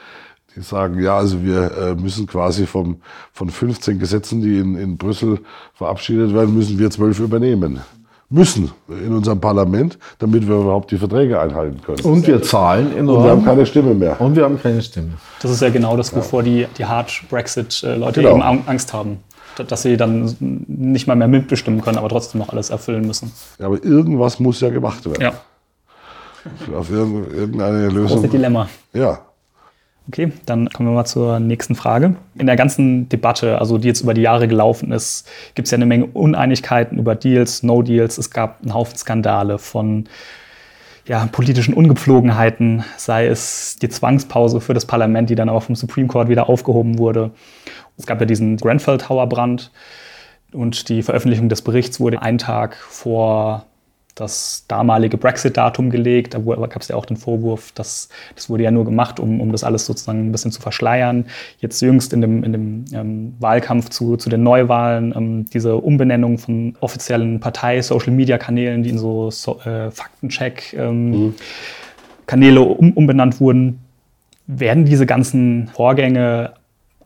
[0.63, 3.01] sagen, ja, also wir äh, müssen quasi vom,
[3.33, 5.41] von 15 Gesetzen, die in, in Brüssel
[5.75, 7.81] verabschiedet werden, müssen wir zwölf übernehmen
[8.31, 12.01] müssen in unserem Parlament, damit wir überhaupt die Verträge einhalten können.
[12.01, 13.17] Und wir zahlen enorm.
[13.17, 14.21] Und wir haben keine Stimme mehr.
[14.21, 15.13] Und wir haben keine Stimme.
[15.41, 16.67] Das ist ja genau das, wovor ja.
[16.67, 18.37] die, die Hard-Brexit-Leute genau.
[18.37, 19.19] eben Angst haben
[19.67, 23.33] dass sie dann nicht mal mehr mitbestimmen können, aber trotzdem noch alles erfüllen müssen.
[23.59, 25.21] Ja, aber irgendwas muss ja gemacht werden.
[25.21, 26.77] Ja.
[26.79, 28.19] Auf irgendeine Lösung.
[28.19, 28.69] Große Dilemma.
[28.93, 29.19] Ja.
[30.09, 32.17] Okay, dann kommen wir mal zur nächsten Frage.
[32.39, 35.77] In der ganzen Debatte, also die jetzt über die Jahre gelaufen ist, gibt es ja
[35.77, 38.17] eine Menge Uneinigkeiten über Deals, No-Deals.
[38.17, 40.09] Es gab einen Haufen Skandale von
[41.07, 46.09] ja, politischen Ungepflogenheiten, sei es die Zwangspause für das Parlament, die dann auch vom Supreme
[46.09, 47.31] Court wieder aufgehoben wurde.
[47.99, 49.71] Es gab ja diesen Grenfell Tower Brand
[50.53, 53.67] und die Veröffentlichung des Berichts wurde einen Tag vor
[54.21, 56.35] das damalige Brexit-Datum gelegt.
[56.35, 59.53] Da gab es ja auch den Vorwurf, dass das wurde ja nur gemacht, um, um
[59.53, 61.27] das alles sozusagen ein bisschen zu verschleiern.
[61.59, 66.39] Jetzt jüngst in dem, in dem ähm, Wahlkampf zu, zu den Neuwahlen ähm, diese Umbenennung
[66.39, 71.33] von offiziellen Partei-Social-Media-Kanälen, die in so, so äh, Faktencheck-Kanäle ähm,
[72.27, 72.57] mhm.
[72.59, 73.81] um, umbenannt wurden.
[74.47, 76.55] Werden diese ganzen Vorgänge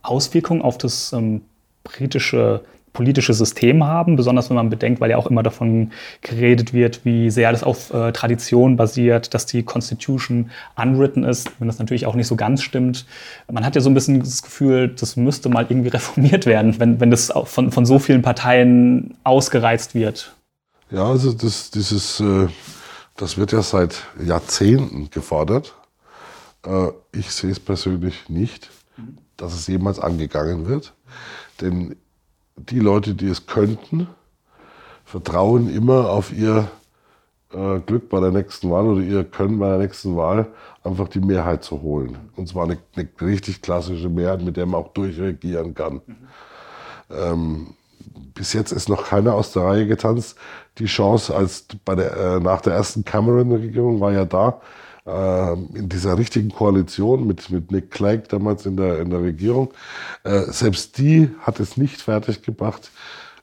[0.01, 1.41] Auswirkungen auf das ähm,
[1.83, 2.61] britische
[2.93, 7.29] politische System haben, besonders wenn man bedenkt, weil ja auch immer davon geredet wird, wie
[7.29, 12.15] sehr das auf äh, Tradition basiert, dass die Constitution unwritten ist, wenn das natürlich auch
[12.15, 13.05] nicht so ganz stimmt.
[13.51, 16.99] Man hat ja so ein bisschen das Gefühl, das müsste mal irgendwie reformiert werden, wenn,
[16.99, 20.35] wenn das von, von so vielen Parteien ausgereizt wird.
[20.91, 22.47] Ja, also das, dieses, äh,
[23.17, 25.75] das wird ja seit Jahrzehnten gefordert.
[26.65, 28.69] Äh, ich sehe es persönlich nicht
[29.37, 30.93] dass es jemals angegangen wird.
[31.61, 31.95] Denn
[32.55, 34.07] die Leute, die es könnten,
[35.05, 36.69] vertrauen immer auf ihr
[37.53, 40.47] äh, Glück bei der nächsten Wahl oder ihr Können bei der nächsten Wahl,
[40.83, 42.17] einfach die Mehrheit zu holen.
[42.35, 46.01] Und zwar eine, eine richtig klassische Mehrheit, mit der man auch durchregieren kann.
[46.05, 46.15] Mhm.
[47.09, 47.67] Ähm,
[48.33, 50.37] bis jetzt ist noch keiner aus der Reihe getanzt.
[50.77, 54.61] Die Chance als bei der, äh, nach der ersten Cameron-Regierung war ja da,
[55.05, 59.73] äh, in dieser richtigen Koalition mit, mit Nick Clegg damals in der, in der Regierung,
[60.23, 62.91] äh, selbst die hat es nicht fertiggebracht,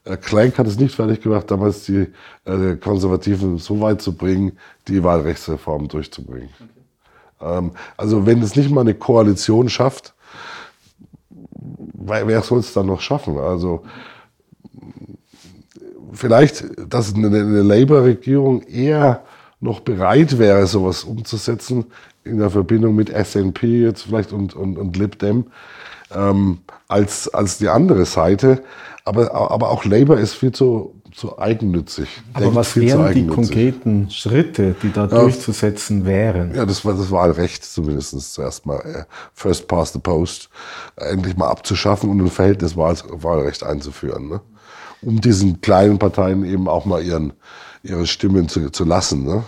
[0.04, 2.06] äh, Clegg hat es nicht fertiggebracht, damals die
[2.44, 4.52] äh, Konservativen so weit zu bringen,
[4.88, 6.48] die Wahlrechtsreform durchzubringen.
[6.58, 7.58] Okay.
[7.58, 10.14] Ähm, also wenn es nicht mal eine Koalition schafft,
[11.28, 13.38] wer, wer soll es dann noch schaffen?
[13.38, 13.84] Also
[16.12, 19.22] vielleicht, dass eine, eine Labour-Regierung eher
[19.60, 21.86] noch bereit wäre, sowas umzusetzen,
[22.24, 25.46] in der Verbindung mit SNP jetzt vielleicht und, und, und Lib Dem,
[26.14, 28.62] ähm, als, als die andere Seite.
[29.04, 32.08] Aber, aber auch Labour ist viel zu, zu eigennützig.
[32.34, 36.54] Aber was wären die konkreten Schritte, die da ja, durchzusetzen wären?
[36.54, 38.80] Ja, das war das Wahlrecht zumindest zuerst mal.
[38.80, 40.50] Äh, first past the post,
[40.96, 44.28] endlich mal abzuschaffen und ein Verhältniswahlrecht einzuführen.
[44.28, 44.40] Ne?
[45.02, 47.32] Um diesen kleinen Parteien eben auch mal ihren,
[47.82, 49.24] ihre Stimmen zu, zu lassen.
[49.24, 49.44] Ne?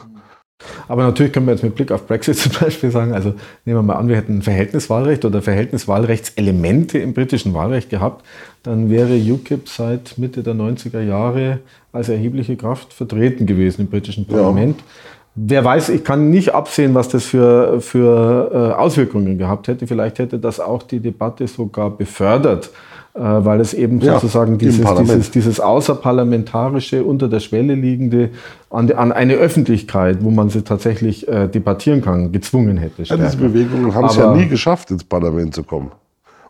[0.89, 3.35] Aber natürlich können wir jetzt mit Blick auf Brexit zum Beispiel sagen, also
[3.65, 8.25] nehmen wir mal an, wir hätten ein Verhältniswahlrecht oder Verhältniswahlrechtselemente im britischen Wahlrecht gehabt,
[8.63, 11.61] dann wäre UKIP seit Mitte der 90er Jahre
[11.93, 14.79] als erhebliche Kraft vertreten gewesen im britischen Parlament.
[14.79, 14.87] Ja.
[15.35, 19.87] Wer weiß, ich kann nicht absehen, was das für, für äh, Auswirkungen gehabt hätte.
[19.87, 22.71] Vielleicht hätte das auch die Debatte sogar befördert
[23.15, 28.31] weil es eben ja, sozusagen dieses, dieses, dieses außerparlamentarische, unter der Schwelle liegende
[28.71, 33.03] an, an eine Öffentlichkeit, wo man sie tatsächlich äh, debattieren kann, gezwungen hätte.
[33.03, 35.93] Ja, diese Bewegungen haben es ja nie geschafft, ins Parlament zu kommen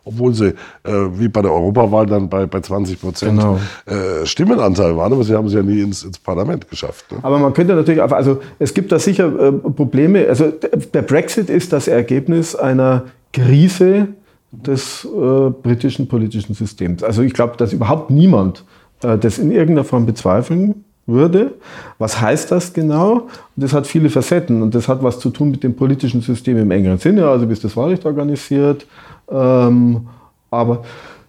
[0.05, 3.59] obwohl sie äh, wie bei der Europawahl dann bei, bei 20 Prozent genau.
[3.85, 7.11] äh, Stimmenanteil waren, aber sie haben es ja nie ins, ins Parlament geschafft.
[7.11, 7.19] Ne?
[7.21, 10.27] Aber man könnte natürlich, also es gibt da sicher äh, Probleme.
[10.27, 10.51] Also
[10.93, 14.09] der Brexit ist das Ergebnis einer Krise
[14.53, 17.03] des äh, britischen politischen Systems.
[17.03, 18.63] Also ich glaube, dass überhaupt niemand
[19.01, 21.55] äh, das in irgendeiner Form bezweifeln würde.
[21.97, 23.13] Was heißt das genau?
[23.13, 26.57] Und das hat viele Facetten und das hat was zu tun mit dem politischen System
[26.57, 28.85] im engeren Sinne, also wie ist das Wahlrecht organisiert,
[29.29, 30.07] ähm,
[30.53, 30.83] Aber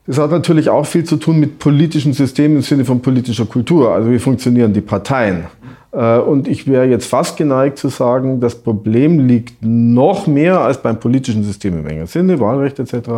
[0.07, 3.93] das hat natürlich auch viel zu tun mit politischen Systemen im Sinne von politischer Kultur.
[3.93, 5.45] Also wie funktionieren die Parteien?
[5.93, 10.83] Äh, und ich wäre jetzt fast geneigt zu sagen, das Problem liegt noch mehr als
[10.83, 13.09] beim politischen System im engen Sinne, Wahlrecht etc.,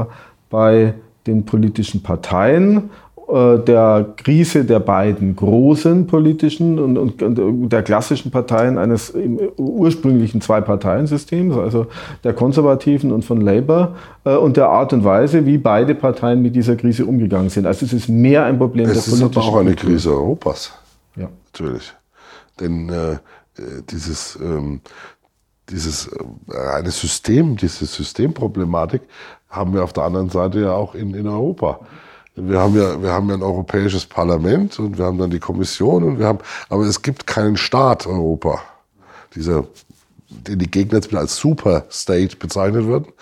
[0.48, 0.94] bei
[1.26, 2.90] den politischen Parteien
[3.28, 9.12] der Krise der beiden großen politischen und, und, und, der klassischen Parteien eines
[9.56, 11.88] ursprünglichen Zwei-Parteien-Systems, also
[12.22, 16.54] der Konservativen und von Labour, äh, und der Art und Weise, wie beide Parteien mit
[16.54, 17.66] dieser Krise umgegangen sind.
[17.66, 20.10] Also es ist mehr ein Problem es der politischen Es ist aber auch eine Krise
[20.10, 20.72] Europas.
[21.16, 21.28] Ja.
[21.52, 21.92] Natürlich.
[22.60, 23.18] Denn äh,
[23.90, 24.80] dieses, ähm,
[25.68, 29.02] dieses äh, eine System, diese Systemproblematik
[29.48, 31.80] haben wir auf der anderen Seite ja auch in, in Europa.
[32.36, 36.04] Wir haben ja, wir haben ja ein europäisches Parlament und wir haben dann die Kommission
[36.04, 38.60] und wir haben, aber es gibt keinen Staat Europa.
[39.34, 39.64] Dieser,
[40.28, 43.12] den die Gegner als Superstate bezeichnet würden.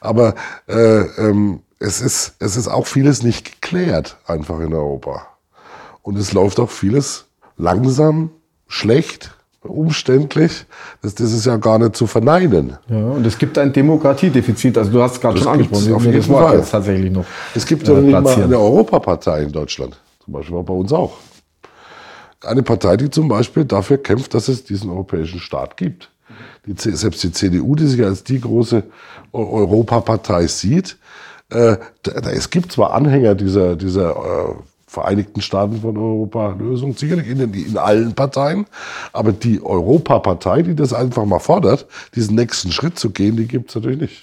[0.00, 0.34] Aber
[0.66, 5.28] äh, ähm, es, ist, es ist auch vieles nicht geklärt einfach in Europa.
[6.02, 7.26] Und es läuft auch vieles
[7.56, 8.30] langsam,
[8.66, 9.35] schlecht,
[9.68, 10.66] umständlich.
[11.02, 12.78] Das, das ist ja gar nicht zu verneinen.
[12.88, 14.78] Ja, und es gibt ein Demokratiedefizit.
[14.78, 15.92] Also du hast es gerade schon angesprochen.
[15.92, 16.58] Auf jeden Fall.
[16.58, 17.24] Jetzt tatsächlich noch.
[17.54, 20.00] Es gibt ja äh, nicht mal eine Europapartei in Deutschland.
[20.24, 21.16] Zum Beispiel auch bei uns auch.
[22.44, 26.10] Eine Partei, die zum Beispiel dafür kämpft, dass es diesen europäischen Staat gibt.
[26.66, 28.82] Die, selbst die CDU, die sich als die große
[29.32, 30.96] Europapartei sieht,
[31.50, 31.76] äh,
[32.32, 34.54] es gibt zwar Anhänger dieser, dieser äh,
[34.96, 38.64] Vereinigten Staaten von Europa Lösung, sicherlich in, in allen Parteien.
[39.12, 43.68] Aber die Europapartei, die das einfach mal fordert, diesen nächsten Schritt zu gehen, die gibt
[43.68, 44.22] es natürlich nicht.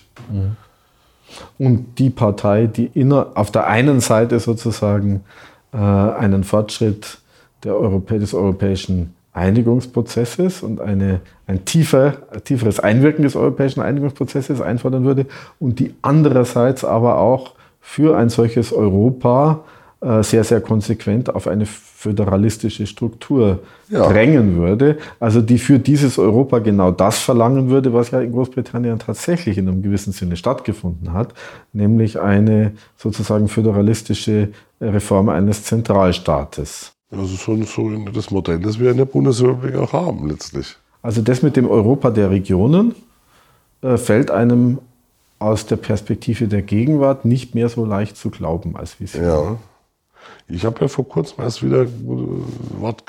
[1.59, 5.23] Und die Partei, die inner, auf der einen Seite sozusagen
[5.73, 7.19] äh, einen Fortschritt
[7.63, 12.13] der Europä des europäischen Einigungsprozesses und eine, ein tiefer,
[12.45, 15.27] tieferes Einwirken des europäischen Einigungsprozesses einfordern würde
[15.59, 19.65] und die andererseits aber auch für ein solches Europa
[20.21, 24.09] sehr, sehr konsequent auf eine föderalistische Struktur ja.
[24.09, 24.97] drängen würde.
[25.19, 29.69] Also die für dieses Europa genau das verlangen würde, was ja in Großbritannien tatsächlich in
[29.69, 31.33] einem gewissen Sinne stattgefunden hat,
[31.71, 34.49] nämlich eine sozusagen föderalistische
[34.81, 36.91] Reform eines Zentralstaates.
[37.09, 40.75] Also schon so das Modell, das wir in der Bundesrepublik auch haben letztlich.
[41.01, 42.95] Also das mit dem Europa der Regionen
[43.81, 44.79] äh, fällt einem
[45.39, 49.37] aus der Perspektive der Gegenwart nicht mehr so leicht zu glauben, als wie es ja.
[49.37, 49.59] war.
[50.47, 51.85] Ich habe ja vor kurzem erst wieder
[52.79, 53.03] Wort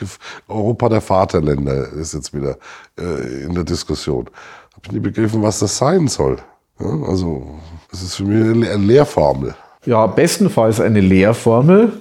[0.48, 2.56] Europa der Vaterländer ist jetzt wieder
[2.98, 4.26] äh, in der Diskussion.
[4.74, 6.38] Habe ich nie begriffen, was das sein soll.
[6.80, 7.46] Ja, also
[7.90, 9.54] das ist für mich eine Lehrformel.
[9.86, 11.92] Ja, bestenfalls eine Lehrformel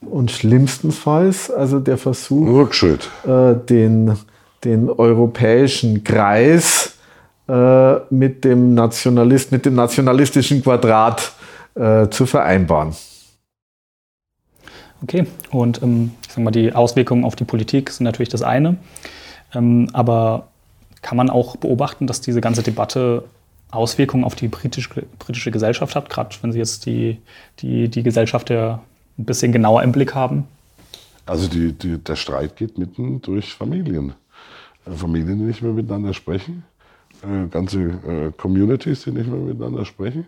[0.00, 3.08] und schlimmstenfalls also der Versuch, Rückschritt.
[3.26, 4.16] Äh, den,
[4.64, 6.94] den europäischen Kreis
[7.48, 11.32] äh, mit, dem Nationalist, mit dem nationalistischen Quadrat
[11.74, 12.94] äh, zu vereinbaren.
[15.02, 18.76] Okay, und ähm, ich sag mal, die Auswirkungen auf die Politik sind natürlich das eine.
[19.54, 20.48] Ähm, aber
[21.02, 23.24] kann man auch beobachten, dass diese ganze Debatte
[23.70, 27.18] Auswirkungen auf die britische, britische Gesellschaft hat, gerade wenn Sie jetzt die,
[27.60, 28.82] die, die Gesellschaft ja
[29.18, 30.44] ein bisschen genauer im Blick haben?
[31.26, 34.14] Also die, die, der Streit geht mitten durch Familien.
[34.86, 36.64] Äh, Familien, die nicht mehr miteinander sprechen,
[37.22, 40.26] äh, ganze äh, Communities, die nicht mehr miteinander sprechen,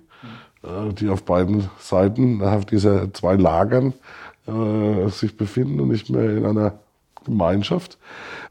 [1.00, 3.94] die auf beiden Seiten auf dieser zwei Lagern
[4.46, 6.78] äh, sich befinden und nicht mehr in einer
[7.24, 7.98] Gemeinschaft,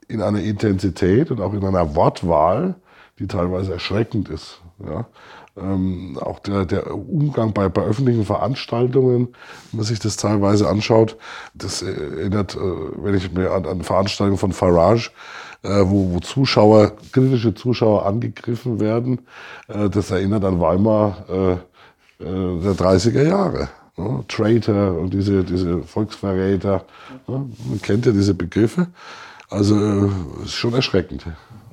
[0.07, 2.75] in einer Intensität und auch in einer Wortwahl,
[3.19, 4.61] die teilweise erschreckend ist.
[4.85, 5.07] Ja.
[5.57, 9.29] Ähm, auch der, der Umgang bei, bei öffentlichen Veranstaltungen,
[9.71, 11.17] wenn man sich das teilweise anschaut,
[11.53, 15.09] das erinnert, äh, wenn ich mir an, an Veranstaltungen von Farage,
[15.63, 19.21] äh, wo, wo Zuschauer, kritische Zuschauer angegriffen werden,
[19.67, 21.51] äh, das erinnert an Weimar äh,
[22.23, 23.69] äh der 30er Jahre.
[23.99, 24.23] Ne?
[24.27, 26.85] Traitor und diese, diese Volksverräter.
[27.27, 27.45] Ne?
[27.67, 28.87] Man kennt ja diese Begriffe.
[29.49, 30.09] Also äh,
[30.43, 31.25] ist schon erschreckend.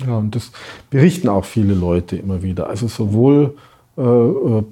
[0.07, 0.51] Ja, und das
[0.91, 2.69] berichten auch viele Leute immer wieder.
[2.69, 3.57] Also sowohl
[3.97, 4.65] äh, äh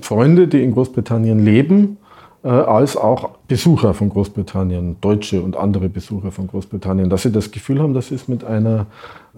[0.00, 1.98] Freunde, die in Großbritannien leben,
[2.44, 7.50] äh, als auch Besucher von Großbritannien, Deutsche und andere Besucher von Großbritannien, dass sie das
[7.50, 8.86] Gefühl haben, dass sie es mit einer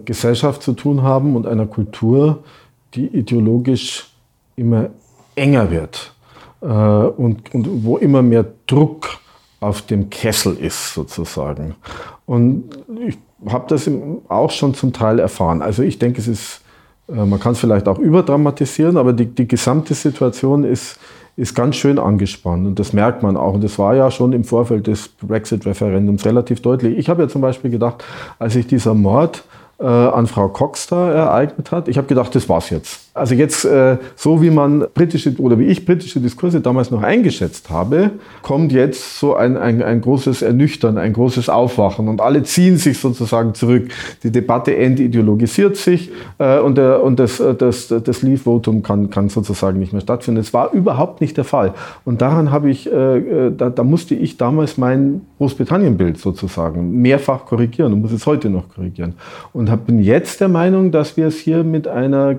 [0.03, 2.43] Gesellschaft zu tun haben und einer Kultur,
[2.93, 4.07] die ideologisch
[4.55, 4.89] immer
[5.35, 6.14] enger wird.
[6.65, 9.19] Äh, und, und wo immer mehr Druck
[9.59, 11.75] auf dem Kessel ist sozusagen.
[12.25, 12.63] Und
[13.07, 13.89] ich habe das
[14.27, 15.61] auch schon zum Teil erfahren.
[15.61, 16.61] Also ich denke, es ist,
[17.07, 20.99] äh, man kann es vielleicht auch überdramatisieren, aber die, die gesamte Situation ist,
[21.37, 23.53] ist ganz schön angespannt und das merkt man auch.
[23.53, 26.97] Und das war ja schon im Vorfeld des Brexit-Referendums relativ deutlich.
[26.97, 28.03] Ich habe ja zum Beispiel gedacht,
[28.39, 29.43] als sich dieser Mord
[29.77, 33.04] äh, an Frau Cox da ereignet hat, ich habe gedacht, das war's jetzt.
[33.15, 37.69] Also jetzt, äh, so wie man britische oder wie ich britische Diskurse damals noch eingeschätzt
[37.69, 42.75] habe, kommt jetzt so ein, ein, ein großes Ernüchtern, ein großes Aufwachen und alle ziehen
[42.75, 43.87] sich sozusagen zurück.
[44.23, 49.29] Die Debatte entideologisiert sich äh, und, der, und das, äh, das, das Leave-Votum kann, kann
[49.29, 50.41] sozusagen nicht mehr stattfinden.
[50.41, 51.73] Es war überhaupt nicht der Fall.
[52.03, 58.01] Und daran habe ich, da, da musste ich damals mein Großbritannien-Bild sozusagen mehrfach korrigieren und
[58.01, 59.13] muss es heute noch korrigieren.
[59.53, 62.35] Und bin jetzt der Meinung, dass wir es hier mit einer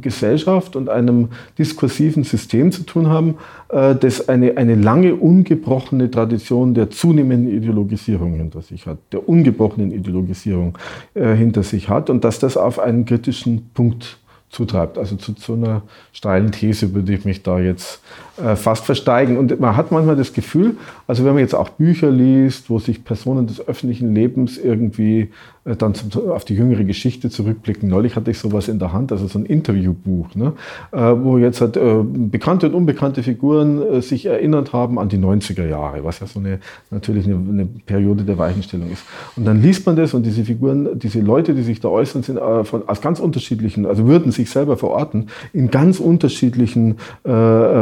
[0.00, 1.28] Gesellschaft und einem
[1.58, 3.36] diskursiven System zu tun haben,
[3.68, 9.92] äh, das eine, eine lange ungebrochene Tradition der zunehmenden Ideologisierung hinter sich hat, der ungebrochenen
[9.92, 10.76] Ideologisierung
[11.14, 14.18] äh, hinter sich hat und dass das auf einen kritischen Punkt
[14.50, 14.98] zutreibt.
[14.98, 15.82] Also zu, zu einer
[16.12, 18.00] steilen These würde ich mich da jetzt
[18.36, 19.38] fast versteigen.
[19.38, 23.04] Und man hat manchmal das Gefühl, also wenn man jetzt auch Bücher liest, wo sich
[23.04, 25.30] Personen des öffentlichen Lebens irgendwie
[25.66, 27.88] äh, dann zum, auf die jüngere Geschichte zurückblicken.
[27.88, 30.52] Neulich hatte ich sowas in der Hand, also so ein Interviewbuch, ne,
[30.92, 35.18] äh, wo jetzt halt, äh, bekannte und unbekannte Figuren äh, sich erinnert haben an die
[35.18, 39.04] 90er Jahre, was ja so eine natürlich eine, eine, Periode der Weichenstellung ist.
[39.36, 42.38] Und dann liest man das und diese Figuren, diese Leute, die sich da äußern, sind
[42.38, 46.96] äh, von, aus ganz unterschiedlichen, also würden sich selber verorten, in ganz unterschiedlichen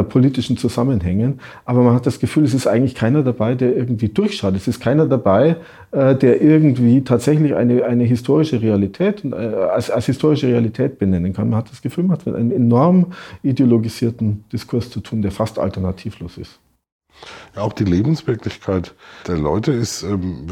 [0.09, 1.39] politischen politischen Zusammenhängen.
[1.65, 4.55] Aber man hat das Gefühl, es ist eigentlich keiner dabei, der irgendwie durchschaut.
[4.55, 5.57] Es ist keiner dabei,
[5.91, 11.49] äh, der irgendwie tatsächlich eine, eine historische Realität äh, als, als historische Realität benennen kann.
[11.49, 15.59] Man hat das Gefühl, man hat mit einem enorm ideologisierten Diskurs zu tun, der fast
[15.59, 16.59] alternativlos ist.
[17.55, 18.93] Ja, auch die Lebenswirklichkeit
[19.25, 20.47] der Leute ist, ähm,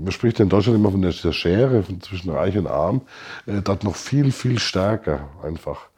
[0.00, 3.00] man spricht in Deutschland immer von der Schere zwischen Reich und Arm,
[3.46, 5.88] äh, dort noch viel, viel stärker einfach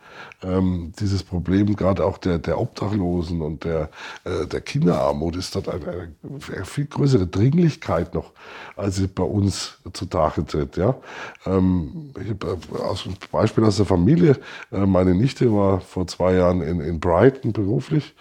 [0.42, 3.90] ähm, dieses Problem gerade auch der, der Obdachlosen und der,
[4.24, 8.32] äh, der Kinderarmut ist dort eine, eine, viel größere Dringlichkeit noch,
[8.76, 10.76] als sie bei uns zutage tritt.
[10.76, 10.96] Ja?
[11.44, 14.38] Ähm, ich habe äh, aus, Beispiel aus der Familie,
[14.70, 18.14] äh, meine Nichte war vor zwei Jahren in, in Brighton beruflich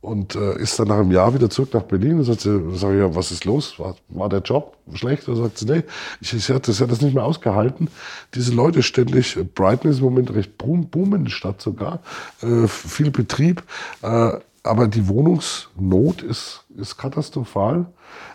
[0.00, 2.92] und äh, ist dann nach einem Jahr wieder zurück nach Berlin und sagt sie, sag
[2.92, 3.78] ich, ja, was ist los?
[3.78, 5.28] War, war der Job schlecht?
[5.28, 5.82] Und sagt sie, nee,
[6.20, 7.88] ich, ich hatte das, das nicht mehr ausgehalten.
[8.34, 12.00] Diese Leute ständig, Brighton ist im Moment recht boomende Stadt sogar,
[12.42, 13.62] äh, viel Betrieb,
[14.02, 14.32] äh,
[14.62, 17.86] aber die Wohnungsnot ist, ist katastrophal.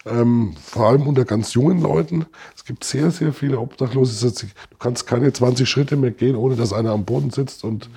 [0.05, 2.25] Ähm, vor allem unter ganz jungen Leuten.
[2.55, 4.31] Es gibt sehr, sehr viele Obdachlose.
[4.31, 7.89] Du kannst keine 20 Schritte mehr gehen, ohne dass einer am Boden sitzt und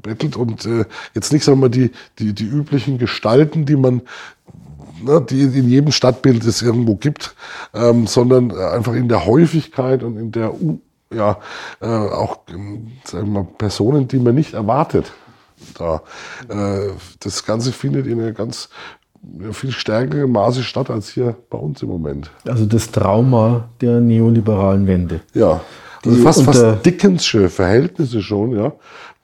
[0.00, 0.84] bettelt und äh,
[1.14, 4.02] jetzt nicht, sagen wir mal, die, die, die üblichen Gestalten, die man
[5.02, 7.34] ne, die in jedem Stadtbild es irgendwo gibt,
[7.74, 10.52] ähm, sondern einfach in der Häufigkeit und in der
[11.14, 11.38] ja
[11.80, 12.40] äh, auch
[13.04, 15.12] sagen wir mal, Personen, die man nicht erwartet.
[15.74, 16.02] Da
[16.48, 18.68] äh, das Ganze findet in einer ganz
[19.50, 22.30] viel stärkeren Maße statt als hier bei uns im Moment.
[22.46, 25.20] Also das Trauma der neoliberalen Wende.
[25.34, 25.60] Ja.
[26.06, 28.72] Also fast, fast Dickensche Verhältnisse schon, ja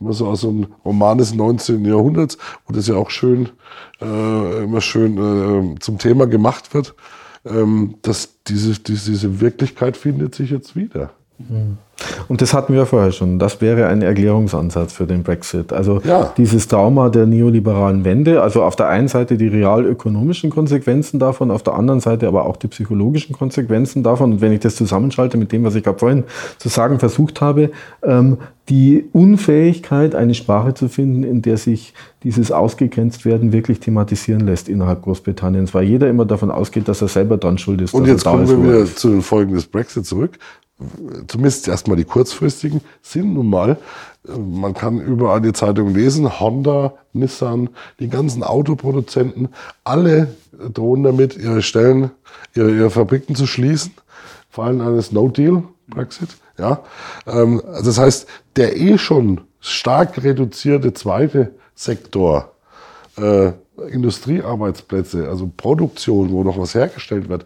[0.00, 1.84] immer so aus einem Roman des 19.
[1.84, 3.50] Jahrhunderts, wo das ja auch schön,
[4.00, 6.94] äh, immer schön äh, zum Thema gemacht wird,
[7.44, 11.14] ähm, dass diese, diese Wirklichkeit findet sich jetzt wieder.
[11.38, 11.78] Mhm.
[12.28, 13.38] Und das hatten wir vorher schon.
[13.38, 15.72] Das wäre ein Erklärungsansatz für den Brexit.
[15.72, 16.32] Also ja.
[16.36, 21.62] dieses Trauma der neoliberalen Wende, also auf der einen Seite die realökonomischen Konsequenzen davon, auf
[21.62, 24.32] der anderen Seite aber auch die psychologischen Konsequenzen davon.
[24.32, 26.24] Und wenn ich das zusammenschalte mit dem, was ich gerade vorhin
[26.58, 27.70] zu sagen versucht habe,
[28.02, 28.38] ähm,
[28.70, 31.92] die Unfähigkeit, eine Sprache zu finden, in der sich
[32.22, 37.08] dieses ausgegrenzt werden wirklich thematisieren lässt innerhalb Großbritanniens, weil jeder immer davon ausgeht, dass er
[37.08, 37.92] selber dran schuld ist.
[37.92, 40.38] Und jetzt kommen wir wieder zu den Folgen des Brexit zurück
[41.28, 43.78] zumindest erstmal die kurzfristigen, sind nun mal,
[44.26, 49.48] man kann überall die Zeitung lesen, Honda, Nissan, die ganzen Autoproduzenten,
[49.84, 50.34] alle
[50.72, 52.10] drohen damit, ihre Stellen,
[52.54, 53.94] ihre, ihre Fabriken zu schließen,
[54.50, 56.30] vor allem eines No-Deal-Brexit.
[56.58, 56.80] Ja,
[57.26, 62.52] ähm, das heißt, der eh schon stark reduzierte zweite Sektor,
[63.16, 63.52] äh,
[63.90, 67.44] Industriearbeitsplätze, also Produktion, wo noch was hergestellt wird,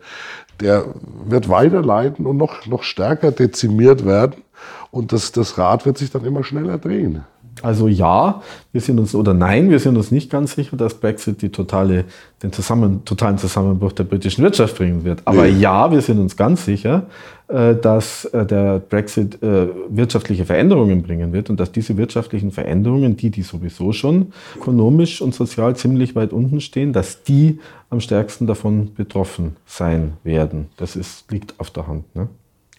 [0.61, 0.87] der
[1.25, 4.43] wird weiter leiden und noch, noch stärker dezimiert werden.
[4.91, 7.25] Und das, das Rad wird sich dann immer schneller drehen.
[7.65, 8.43] Also ja,
[8.73, 12.05] wir sind uns, oder nein, wir sind uns nicht ganz sicher, dass Brexit die totale,
[12.43, 15.23] den zusammen, totalen Zusammenbruch der britischen Wirtschaft bringen wird.
[15.25, 15.59] Aber nee.
[15.59, 17.07] ja, wir sind uns ganz sicher,
[17.49, 23.17] äh, dass äh, der Brexit äh, wirtschaftliche Veränderungen bringen wird und dass diese wirtschaftlichen Veränderungen,
[23.17, 27.59] die, die sowieso schon ökonomisch und sozial ziemlich weit unten stehen, dass die
[27.91, 30.67] am stärksten davon betroffen sein werden.
[30.77, 32.15] Das ist, liegt auf der Hand.
[32.15, 32.29] Ne?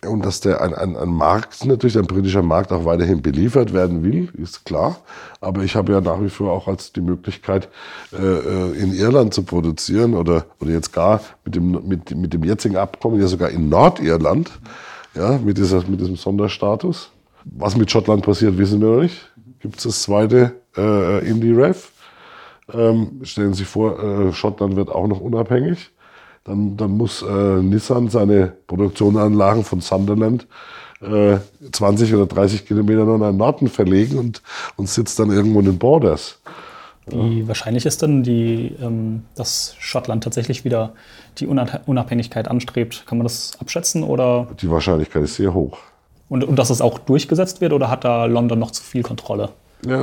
[0.07, 4.01] Und dass der ein, ein, ein Markt, natürlich ein britischer Markt auch weiterhin beliefert werden
[4.01, 4.97] will, ist klar.
[5.41, 7.67] Aber ich habe ja nach wie vor auch als die Möglichkeit,
[8.13, 12.45] äh, äh, in Irland zu produzieren oder, oder jetzt gar mit dem, mit, mit dem
[12.45, 14.49] jetzigen Abkommen ja sogar in Nordirland,
[15.15, 17.11] ja, mit, dieser, mit diesem Sonderstatus.
[17.43, 19.29] Was mit Schottland passiert, wissen wir noch nicht.
[19.59, 21.89] gibt es das zweite äh, Indie Rev.
[22.71, 25.91] Ähm, stellen Sie sich vor, äh, Schottland wird auch noch unabhängig.
[26.49, 30.47] Dann, dann muss äh, Nissan seine Produktionsanlagen von Sunderland
[30.99, 31.37] äh,
[31.71, 34.41] 20 oder 30 Kilometer nach den Norden verlegen und,
[34.75, 36.39] und sitzt dann irgendwo in den Borders.
[37.05, 40.93] Wie wahrscheinlich ist denn, die, ähm, dass Schottland tatsächlich wieder
[41.37, 43.05] die Unabhängigkeit anstrebt?
[43.05, 44.03] Kann man das abschätzen?
[44.03, 44.47] Oder?
[44.59, 45.77] Die Wahrscheinlichkeit ist sehr hoch.
[46.29, 49.49] Und, und dass es auch durchgesetzt wird oder hat da London noch zu viel Kontrolle?
[49.85, 50.01] Ja,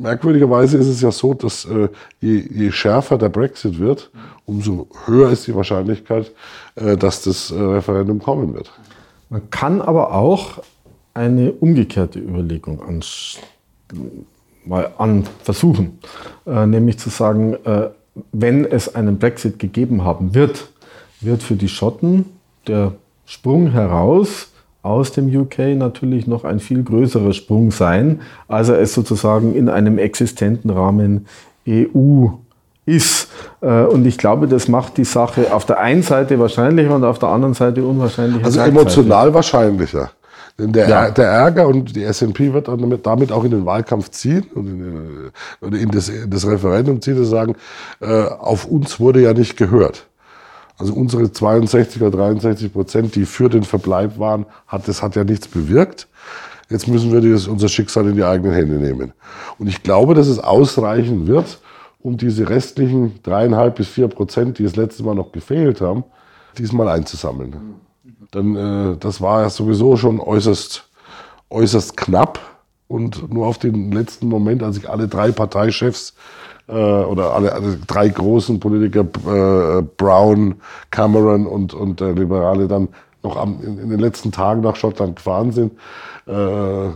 [0.00, 1.88] merkwürdigerweise ist es ja so, dass äh,
[2.20, 4.10] je, je, schärfer der Brexit wird,
[4.46, 6.32] umso höher ist die Wahrscheinlichkeit,
[6.76, 8.70] äh, dass das äh, Referendum kommen wird.
[9.28, 10.62] Man kann aber auch
[11.14, 12.80] eine umgekehrte Überlegung
[14.64, 15.98] mal an versuchen,
[16.46, 17.90] äh, nämlich zu sagen, äh,
[18.32, 20.70] wenn es einen Brexit gegeben haben wird,
[21.20, 22.26] wird für die Schotten
[22.66, 22.94] der
[23.26, 28.94] Sprung heraus aus dem UK natürlich noch ein viel größerer Sprung sein, als er es
[28.94, 31.26] sozusagen in einem existenten Rahmen
[31.66, 32.28] EU
[32.86, 33.28] ist.
[33.60, 37.18] Äh, und ich glaube, das macht die Sache auf der einen Seite wahrscheinlicher und auf
[37.18, 38.44] der anderen Seite unwahrscheinlicher.
[38.44, 40.10] Also emotional wahrscheinlicher.
[40.58, 41.10] Denn der, ja.
[41.10, 42.68] der Ärger und die SNP wird
[43.04, 47.16] damit, auch in den Wahlkampf ziehen und in, oder in das, in das Referendum ziehen
[47.16, 47.54] und sagen,
[48.00, 50.07] äh, auf uns wurde ja nicht gehört.
[50.78, 55.24] Also unsere 62 oder 63 Prozent, die für den Verbleib waren, hat, das hat ja
[55.24, 56.06] nichts bewirkt.
[56.70, 59.12] Jetzt müssen wir das, unser Schicksal in die eigenen Hände nehmen.
[59.58, 61.58] Und ich glaube, dass es ausreichen wird,
[62.00, 66.04] um diese restlichen dreieinhalb bis vier Prozent, die das letzte Mal noch gefehlt haben,
[66.56, 67.56] diesmal einzusammeln.
[68.30, 70.88] Dann, äh, das war ja sowieso schon äußerst,
[71.50, 72.38] äußerst knapp.
[72.86, 76.14] Und nur auf den letzten Moment, als sich alle drei Parteichefs
[76.68, 80.56] äh, oder alle, alle drei großen Politiker, äh, Brown,
[80.90, 82.88] Cameron und, und der Liberale, dann
[83.22, 85.72] noch am, in, in den letzten Tagen nach Schottland gefahren sind,
[86.26, 86.90] äh,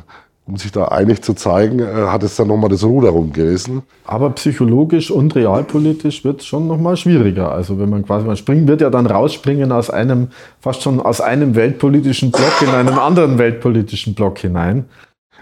[0.45, 3.83] um sich da einig zu zeigen, äh, hat es dann nochmal das Ruder rumgerissen.
[4.05, 7.53] Aber psychologisch und realpolitisch wird es schon nochmal schwieriger.
[7.53, 10.29] Also wenn man quasi, man springt, wird ja dann rausspringen aus einem,
[10.61, 14.87] fast schon aus einem weltpolitischen Block in einen anderen weltpolitischen Block hinein.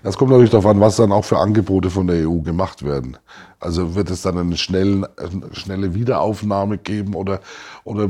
[0.03, 3.19] Es kommt natürlich darauf an, was dann auch für Angebote von der EU gemacht werden.
[3.59, 7.41] Also wird es dann eine, schnellen, eine schnelle Wiederaufnahme geben oder,
[7.85, 8.09] oder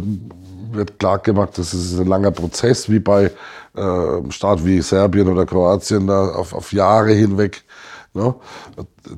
[0.71, 3.33] wird klar gemacht, das ist ein langer Prozess, wie bei
[3.75, 7.65] äh, Staat wie Serbien oder Kroatien, da auf, auf Jahre hinweg.
[8.15, 8.35] Ne?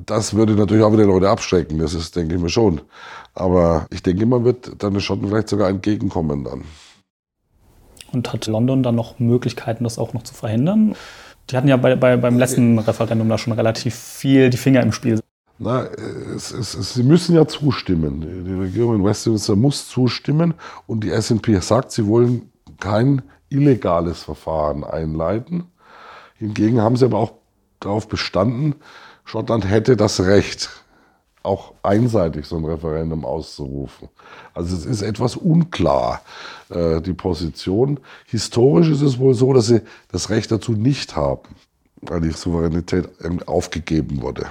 [0.05, 2.81] Das würde natürlich auch wieder Leute abschrecken, das ist, denke ich mir schon.
[3.35, 6.63] Aber ich denke, man wird dann den Schotten vielleicht sogar entgegenkommen dann.
[8.11, 10.95] Und hat London dann noch Möglichkeiten, das auch noch zu verhindern?
[11.49, 14.91] Die hatten ja bei, bei, beim letzten Referendum da schon relativ viel die Finger im
[14.91, 15.19] Spiel.
[15.59, 15.85] Na,
[16.35, 18.21] es, es, es, sie müssen ja zustimmen.
[18.45, 20.55] Die Regierung in Westminster muss zustimmen
[20.87, 25.65] und die SNP sagt, sie wollen kein illegales Verfahren einleiten.
[26.35, 27.33] Hingegen haben sie aber auch
[27.79, 28.75] darauf bestanden,
[29.25, 30.82] Schottland hätte das Recht,
[31.43, 34.09] auch einseitig so ein Referendum auszurufen.
[34.53, 36.21] Also es ist etwas unklar,
[36.69, 37.99] äh, die Position.
[38.25, 39.81] Historisch ist es wohl so, dass sie
[40.11, 41.49] das Recht dazu nicht haben,
[42.01, 43.09] weil die Souveränität
[43.45, 44.47] aufgegeben wurde.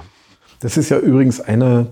[0.59, 1.87] Das ist ja übrigens einer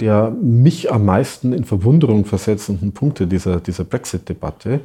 [0.00, 4.80] der mich am meisten in Verwunderung versetzenden Punkte dieser, dieser Brexit-Debatte,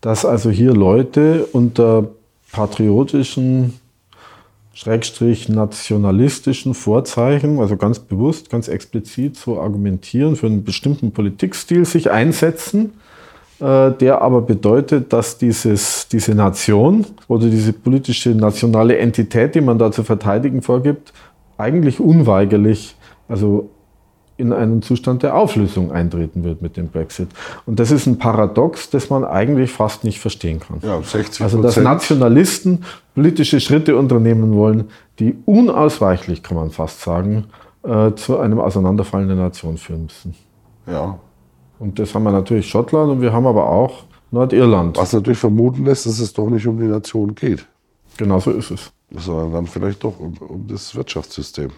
[0.00, 2.08] dass also hier Leute unter
[2.52, 3.80] patriotischen
[4.74, 12.10] schrägstrich nationalistischen Vorzeichen, also ganz bewusst, ganz explizit so argumentieren, für einen bestimmten Politikstil sich
[12.10, 12.94] einsetzen,
[13.60, 19.78] äh, der aber bedeutet, dass dieses, diese Nation oder diese politische nationale Entität, die man
[19.78, 21.12] da zu verteidigen vorgibt,
[21.58, 22.96] eigentlich unweigerlich,
[23.28, 23.70] also
[24.36, 27.28] in einen Zustand der Auflösung eintreten wird mit dem Brexit.
[27.66, 30.78] Und das ist ein Paradox, das man eigentlich fast nicht verstehen kann.
[30.82, 37.44] Ja, 60 also dass Nationalisten politische Schritte unternehmen wollen, die unausweichlich, kann man fast sagen,
[37.82, 40.34] äh, zu einem Auseinanderfallen der Nation führen müssen.
[40.86, 41.18] Ja.
[41.78, 44.96] Und das haben wir natürlich Schottland und wir haben aber auch Nordirland.
[44.96, 47.66] Was natürlich vermuten lässt, dass es doch nicht um die Nation geht.
[48.16, 48.92] Genau so ist es.
[49.10, 51.70] Sondern dann vielleicht doch um, um das Wirtschaftssystem.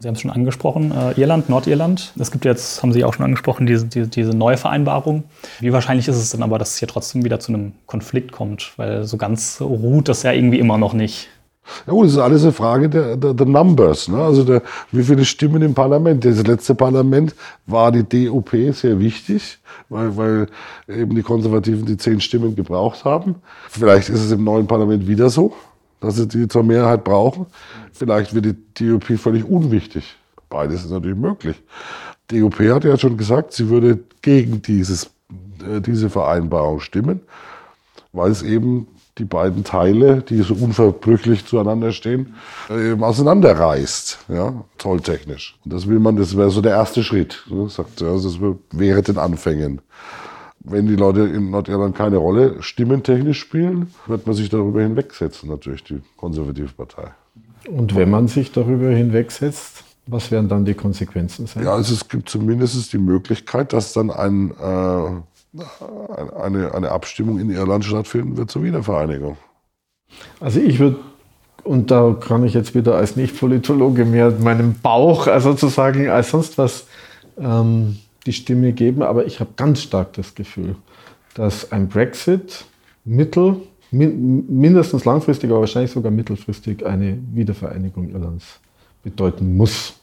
[0.00, 2.12] Sie haben es schon angesprochen, äh, Irland, Nordirland.
[2.18, 5.24] Es gibt jetzt, haben Sie auch schon angesprochen, diese, diese, diese neue Vereinbarung.
[5.58, 8.72] Wie wahrscheinlich ist es denn aber, dass es hier trotzdem wieder zu einem Konflikt kommt?
[8.76, 11.28] Weil so ganz ruht das ja irgendwie immer noch nicht.
[11.86, 14.08] Ja gut, das ist alles eine Frage der, der, der Numbers.
[14.08, 14.18] Ne?
[14.18, 16.24] Also der, wie viele Stimmen im Parlament.
[16.24, 17.34] Das letzte Parlament
[17.66, 20.46] war die DUP sehr wichtig, weil, weil
[20.88, 23.36] eben die Konservativen die zehn Stimmen gebraucht haben.
[23.68, 25.54] Vielleicht ist es im neuen Parlament wieder so
[26.00, 27.46] dass sie die zur Mehrheit brauchen.
[27.92, 30.16] Vielleicht wird die DUP völlig unwichtig.
[30.48, 31.56] Beides ist natürlich möglich.
[32.30, 35.06] Die DUP hat ja schon gesagt, sie würde gegen dieses,
[35.66, 37.20] äh, diese Vereinbarung stimmen,
[38.12, 38.86] weil es eben
[39.18, 42.34] die beiden Teile, die so unverbrüchlich zueinander stehen,
[42.70, 45.58] eben auseinanderreißt, ja, zolltechnisch.
[45.64, 48.56] Und das will man, das wäre so der erste Schritt, ne, sagt er, also das
[48.70, 49.80] wäre den Anfängen.
[50.60, 55.84] Wenn die Leute in Nordirland keine Rolle stimmentechnisch spielen, wird man sich darüber hinwegsetzen, natürlich
[55.84, 57.12] die konservative Partei.
[57.68, 61.64] Und wenn man sich darüber hinwegsetzt, was werden dann die Konsequenzen sein?
[61.64, 65.62] Ja, also es gibt zumindest die Möglichkeit, dass dann ein, äh,
[66.40, 69.36] eine, eine Abstimmung in Irland stattfinden wird zur Wiedervereinigung.
[70.40, 70.96] Also ich würde,
[71.62, 76.56] und da kann ich jetzt wieder als Nicht-Politologe mehr meinem Bauch also sozusagen als sonst
[76.56, 76.86] was
[77.38, 77.98] ähm,
[78.28, 80.76] die Stimme geben, aber ich habe ganz stark das Gefühl,
[81.34, 82.66] dass ein Brexit
[83.04, 83.56] mittel,
[83.90, 88.60] mindestens langfristig, aber wahrscheinlich sogar mittelfristig eine Wiedervereinigung Irlands
[89.02, 89.94] bedeuten muss.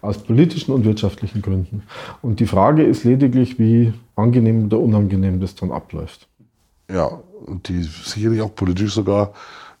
[0.00, 1.82] Aus politischen und wirtschaftlichen Gründen.
[2.20, 6.28] Und die Frage ist lediglich, wie angenehm oder unangenehm das dann abläuft.
[6.88, 7.06] Ja,
[7.46, 9.32] und die sicherlich auch politisch sogar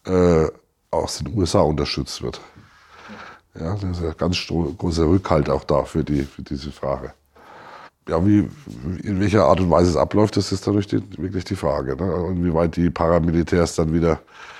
[0.06, 0.46] äh,
[0.90, 2.40] aus den USA unterstützt wird.
[3.54, 7.12] Ja, da ist ein ganz großer Rückhalt auch da für, die, für diese Frage.
[8.08, 8.48] Ja, wie,
[9.04, 11.96] in welcher Art und Weise es abläuft, das ist dadurch die, wirklich die Frage.
[11.96, 12.34] Ne?
[12.34, 14.18] Inwieweit die Paramilitärs dann wieder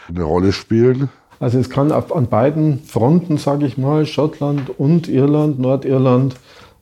[0.09, 1.09] eine Rolle spielen.
[1.40, 6.36] Also es kann auf, an beiden Fronten, sage ich mal, Schottland und Irland, Nordirland,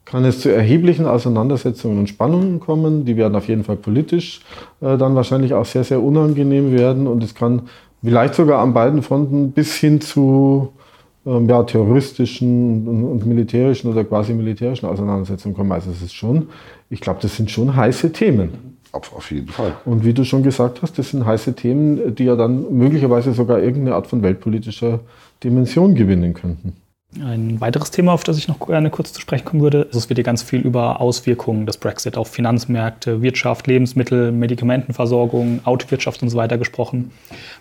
[0.05, 3.07] kann es zu erheblichen Auseinandersetzungen und Spannungen kommen.
[3.07, 4.43] Die werden auf jeden Fall politisch
[4.83, 7.07] äh, dann wahrscheinlich auch sehr, sehr unangenehm werden.
[7.07, 7.63] Und es kann
[8.03, 10.73] vielleicht sogar an beiden Fronten bis hin zu
[11.25, 15.73] ja, terroristischen und, und, militärischen oder quasi militärischen Auseinandersetzungen kommen.
[15.73, 16.49] Also es ist schon,
[16.89, 18.79] ich glaube, das sind schon heiße Themen.
[18.93, 19.75] Auf, auf jeden Fall.
[19.85, 23.61] Und wie du schon gesagt hast, das sind heiße Themen, die ja dann möglicherweise sogar
[23.61, 25.01] irgendeine Art von weltpolitischer
[25.45, 26.75] Dimension gewinnen könnten.
[27.21, 30.09] Ein weiteres Thema, auf das ich noch gerne kurz zu sprechen kommen würde, ist, es
[30.09, 36.31] wird hier ganz viel über Auswirkungen des Brexit auf Finanzmärkte, Wirtschaft, Lebensmittel, Medikamentenversorgung, Autowirtschaft und
[36.31, 37.11] so weiter gesprochen.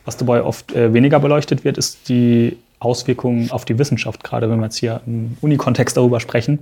[0.05, 4.59] Was dabei oft äh, weniger beleuchtet wird, ist die Auswirkungen auf die Wissenschaft, gerade wenn
[4.59, 6.59] wir jetzt hier im Unikontext darüber sprechen.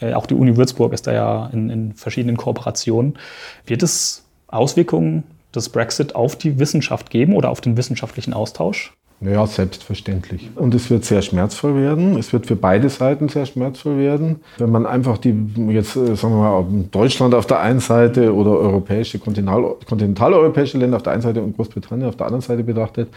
[0.00, 3.18] Äh, auch die Uni Würzburg ist da ja in, in verschiedenen Kooperationen.
[3.66, 8.92] Wird es Auswirkungen des Brexit auf die Wissenschaft geben oder auf den wissenschaftlichen Austausch?
[9.24, 10.50] Ja, selbstverständlich.
[10.56, 12.18] Und es wird sehr schmerzvoll werden.
[12.18, 14.40] Es wird für beide Seiten sehr schmerzvoll werden.
[14.58, 15.32] Wenn man einfach die,
[15.68, 20.96] jetzt äh, sagen wir mal, Deutschland auf der einen Seite oder europäische, kontinental, kontinentaleuropäische Länder
[20.96, 23.10] auf der einen Seite und Großbritannien auf der anderen Seite betrachtet,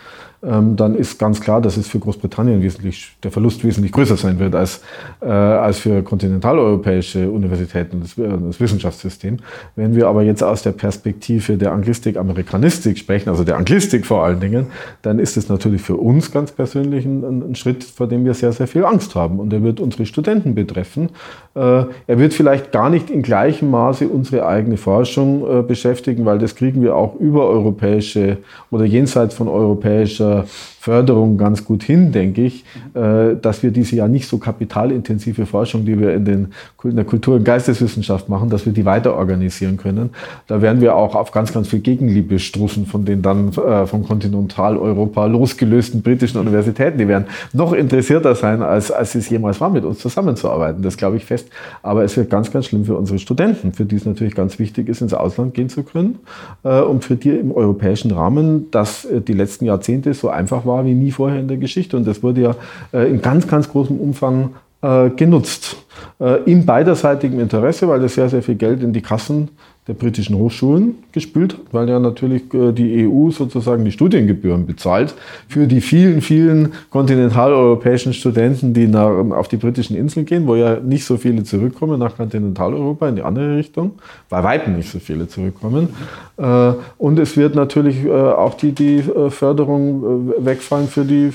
[0.46, 4.54] dann ist ganz klar, dass es für Großbritannien wesentlich, der Verlust wesentlich größer sein wird
[4.54, 4.82] als,
[5.22, 9.38] äh, als für kontinentaleuropäische Universitäten und das, das Wissenschaftssystem.
[9.76, 14.24] Wenn wir aber jetzt aus der Perspektive der Anglistik, Amerikanistik sprechen, also der Anglistik vor
[14.24, 14.68] allen Dingen,
[15.02, 18.52] dann ist es natürlich für uns ganz persönlich ein, ein Schritt, vor dem wir sehr,
[18.52, 19.40] sehr viel Angst haben.
[19.40, 21.10] Und er wird unsere Studenten betreffen.
[21.56, 26.38] Äh, er wird vielleicht gar nicht in gleichem Maße unsere eigene Forschung äh, beschäftigen, weil
[26.38, 28.38] das kriegen wir auch über europäische
[28.70, 30.44] oder jenseits von europäischer äh,
[30.86, 32.64] Förderung ganz gut hin, denke ich,
[32.94, 36.48] äh, dass wir diese ja nicht so kapitalintensive Forschung, die wir in, den,
[36.84, 40.12] in der Kultur- und Geisteswissenschaft machen, dass wir die weiter organisieren können.
[40.46, 44.04] Da werden wir auch auf ganz, ganz viel Gegenliebe stoßen von den dann äh, von
[44.04, 47.00] Kontinentaleuropa losgelösten britischen Universitäten.
[47.00, 50.84] Die werden noch interessierter sein, als, als es jemals war, mit uns zusammenzuarbeiten.
[50.84, 51.48] Das glaube ich fest.
[51.82, 54.88] Aber es wird ganz, ganz schlimm für unsere Studenten, für die es natürlich ganz wichtig
[54.88, 56.20] ist, ins Ausland gehen zu können
[56.64, 60.86] äh, und für die im europäischen Rahmen, dass die letzten Jahrzehnte so einfach war, war
[60.86, 61.96] wie nie vorher in der Geschichte.
[61.98, 62.56] Und das wurde ja
[62.94, 64.52] äh, in ganz, ganz großem Umfang
[64.82, 65.78] äh, genutzt.
[66.20, 69.50] Äh, im beiderseitigen Interesse, weil es sehr, sehr viel Geld in die Kassen
[69.88, 75.14] der britischen Hochschulen gespült hat, weil ja natürlich äh, die EU sozusagen die Studiengebühren bezahlt
[75.48, 80.80] für die vielen, vielen kontinentaleuropäischen Studenten, die nach, auf die britischen Inseln gehen, wo ja
[80.80, 83.92] nicht so viele zurückkommen nach Kontinentaleuropa in die andere Richtung,
[84.30, 85.90] bei weitem nicht so viele zurückkommen.
[86.38, 91.32] Äh, und es wird natürlich äh, auch die, die Förderung wegfallen für die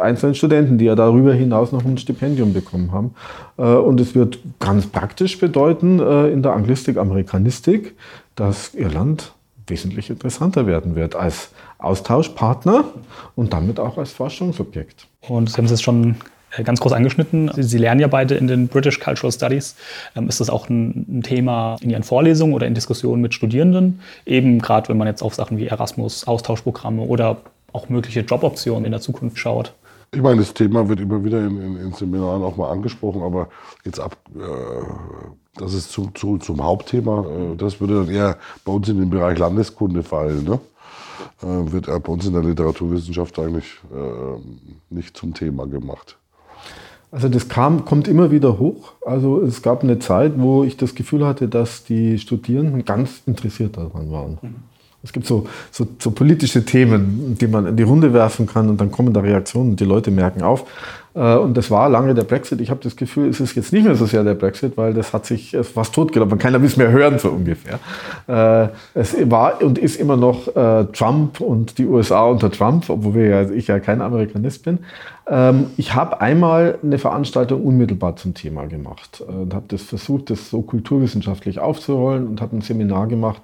[0.00, 3.14] einzelnen Studenten, die ja darüber hinaus noch ein Stipendium bekommen haben.
[3.56, 7.94] Und es wird ganz praktisch bedeuten in der Anglistik, Amerikanistik,
[8.34, 9.32] dass Irland
[9.66, 12.84] wesentlich interessanter werden wird als Austauschpartner
[13.36, 15.06] und damit auch als Forschungsobjekt.
[15.28, 16.14] Und Sie haben es jetzt schon äh,
[16.64, 17.50] ganz groß angeschnitten.
[17.56, 19.76] Sie, lernen ja beide in den British Cultural Studies.
[20.16, 24.00] Ähm, ist das auch ein, Thema in Ihren Vorlesungen oder in Diskussionen mit Studierenden?
[24.26, 27.38] Eben gerade, wenn man jetzt auf Sachen wie Erasmus, Austauschprogramme oder
[27.72, 29.74] auch mögliche Joboptionen in der Zukunft schaut.
[30.12, 33.48] Ich meine, das Thema wird immer wieder in, in, in Seminaren auch mal angesprochen, aber
[33.84, 34.40] jetzt ab, äh,
[35.54, 37.24] das ist zu, zu, zum Hauptthema.
[37.24, 40.44] Äh, das würde dann eher bei uns in den Bereich Landeskunde fallen.
[40.44, 40.58] Ne?
[41.42, 46.18] Äh, wird bei uns in der Literaturwissenschaft eigentlich äh, nicht zum Thema gemacht.
[47.12, 48.92] Also das kam, kommt immer wieder hoch.
[49.04, 53.76] Also es gab eine Zeit, wo ich das Gefühl hatte, dass die Studierenden ganz interessiert
[53.76, 54.38] daran waren.
[54.40, 54.54] Mhm.
[55.02, 58.80] Es gibt so, so, so, politische Themen, die man in die Runde werfen kann und
[58.80, 60.66] dann kommen da Reaktionen und die Leute merken auf.
[61.14, 62.60] Äh, und das war lange der Brexit.
[62.60, 65.12] Ich habe das Gefühl, es ist jetzt nicht mehr so sehr der Brexit, weil das
[65.12, 66.38] hat sich fast totgelaufen.
[66.38, 67.78] Keiner will es mehr hören, so ungefähr.
[68.26, 73.16] Äh, es war und ist immer noch äh, Trump und die USA unter Trump, obwohl
[73.16, 74.78] ja, ich ja kein Amerikanist bin.
[75.26, 80.50] Ähm, ich habe einmal eine Veranstaltung unmittelbar zum Thema gemacht und habe das versucht, das
[80.50, 83.42] so kulturwissenschaftlich aufzurollen und habe ein Seminar gemacht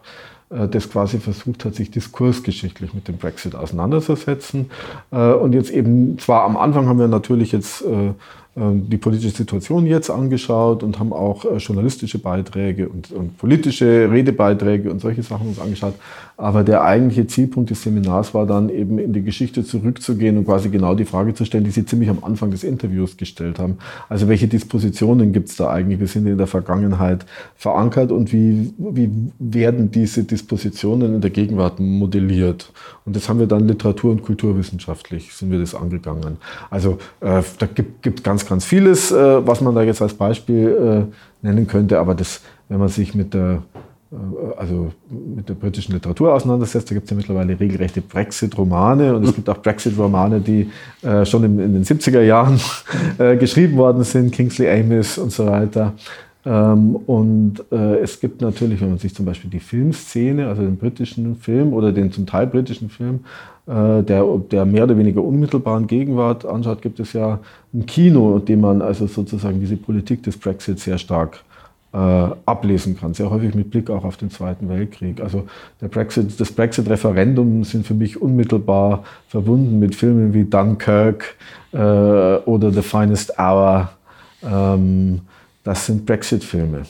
[0.49, 4.71] das quasi versucht hat, sich diskursgeschichtlich mit dem Brexit auseinanderzusetzen.
[5.11, 8.13] Äh, und jetzt eben, zwar am Anfang haben wir natürlich jetzt äh,
[8.59, 14.91] die politische Situation jetzt angeschaut und haben auch äh, journalistische Beiträge und, und, politische Redebeiträge
[14.91, 15.95] und solche Sachen uns angeschaut.
[16.39, 20.69] Aber der eigentliche Zielpunkt des Seminars war dann eben in die Geschichte zurückzugehen und quasi
[20.69, 23.79] genau die Frage zu stellen, die Sie ziemlich am Anfang des Interviews gestellt haben.
[24.09, 25.99] Also welche Dispositionen gibt es da eigentlich?
[25.99, 27.25] Wir sind in der Vergangenheit
[27.57, 32.71] verankert und wie, wie werden diese Dispositionen in der Gegenwart modelliert?
[33.07, 36.37] Und das haben wir dann literatur- und kulturwissenschaftlich sind wir das angegangen.
[36.71, 41.07] Also äh, da gibt es ganz ganz, vieles, äh, was man da jetzt als Beispiel
[41.43, 41.99] äh, nennen könnte.
[41.99, 43.63] Aber das, wenn man sich mit der,
[44.57, 49.35] also mit der britischen Literatur auseinandersetzt, da gibt es ja mittlerweile regelrechte Brexit-Romane und es
[49.35, 50.71] gibt auch Brexit-Romane, die
[51.03, 52.61] äh, schon in, in, den 70er Jahren
[53.19, 55.95] äh, geschrieben worden sind, Kingsley Amis und so weiter.
[56.45, 60.77] Ähm, und äh, es gibt natürlich, wenn man sich zum Beispiel die Filmszene, also den
[60.77, 63.25] britischen Film oder den zum Teil britischen Film,
[63.67, 67.41] äh, der, der mehr oder weniger unmittelbaren Gegenwart anschaut, gibt es ja
[67.75, 71.56] ein Kino, in dem man also sozusagen diese Politik des Brexit sehr stark äh,
[71.93, 75.21] ablesen kann, sehr häufig mit Blick auch auf den Zweiten Weltkrieg.
[75.23, 75.47] Also
[75.81, 81.37] der Brexit, das Brexit-Referendum sind für mich unmittelbar verbunden mit Filmen wie Dunkirk
[81.73, 83.91] äh, oder The Finest Hour.
[84.45, 85.23] Ähm,
[85.65, 86.83] das sind Brexit-Filme.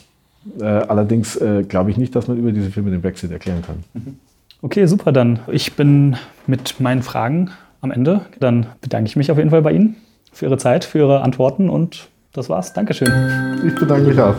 [0.61, 3.85] Äh, allerdings äh, glaube ich nicht, dass man über diese Filme den Brexit erklären kann.
[3.95, 4.19] Mhm.
[4.63, 5.13] Okay, super.
[5.13, 6.17] Dann ich bin
[6.47, 8.23] mit meinen Fragen am Ende.
[8.41, 9.97] Dann bedanke ich mich auf jeden Fall bei Ihnen
[10.33, 12.73] für Ihre Zeit, für Ihre Antworten und das war's.
[12.73, 13.63] Dankeschön.
[13.67, 14.35] Ich bedanke mich auch.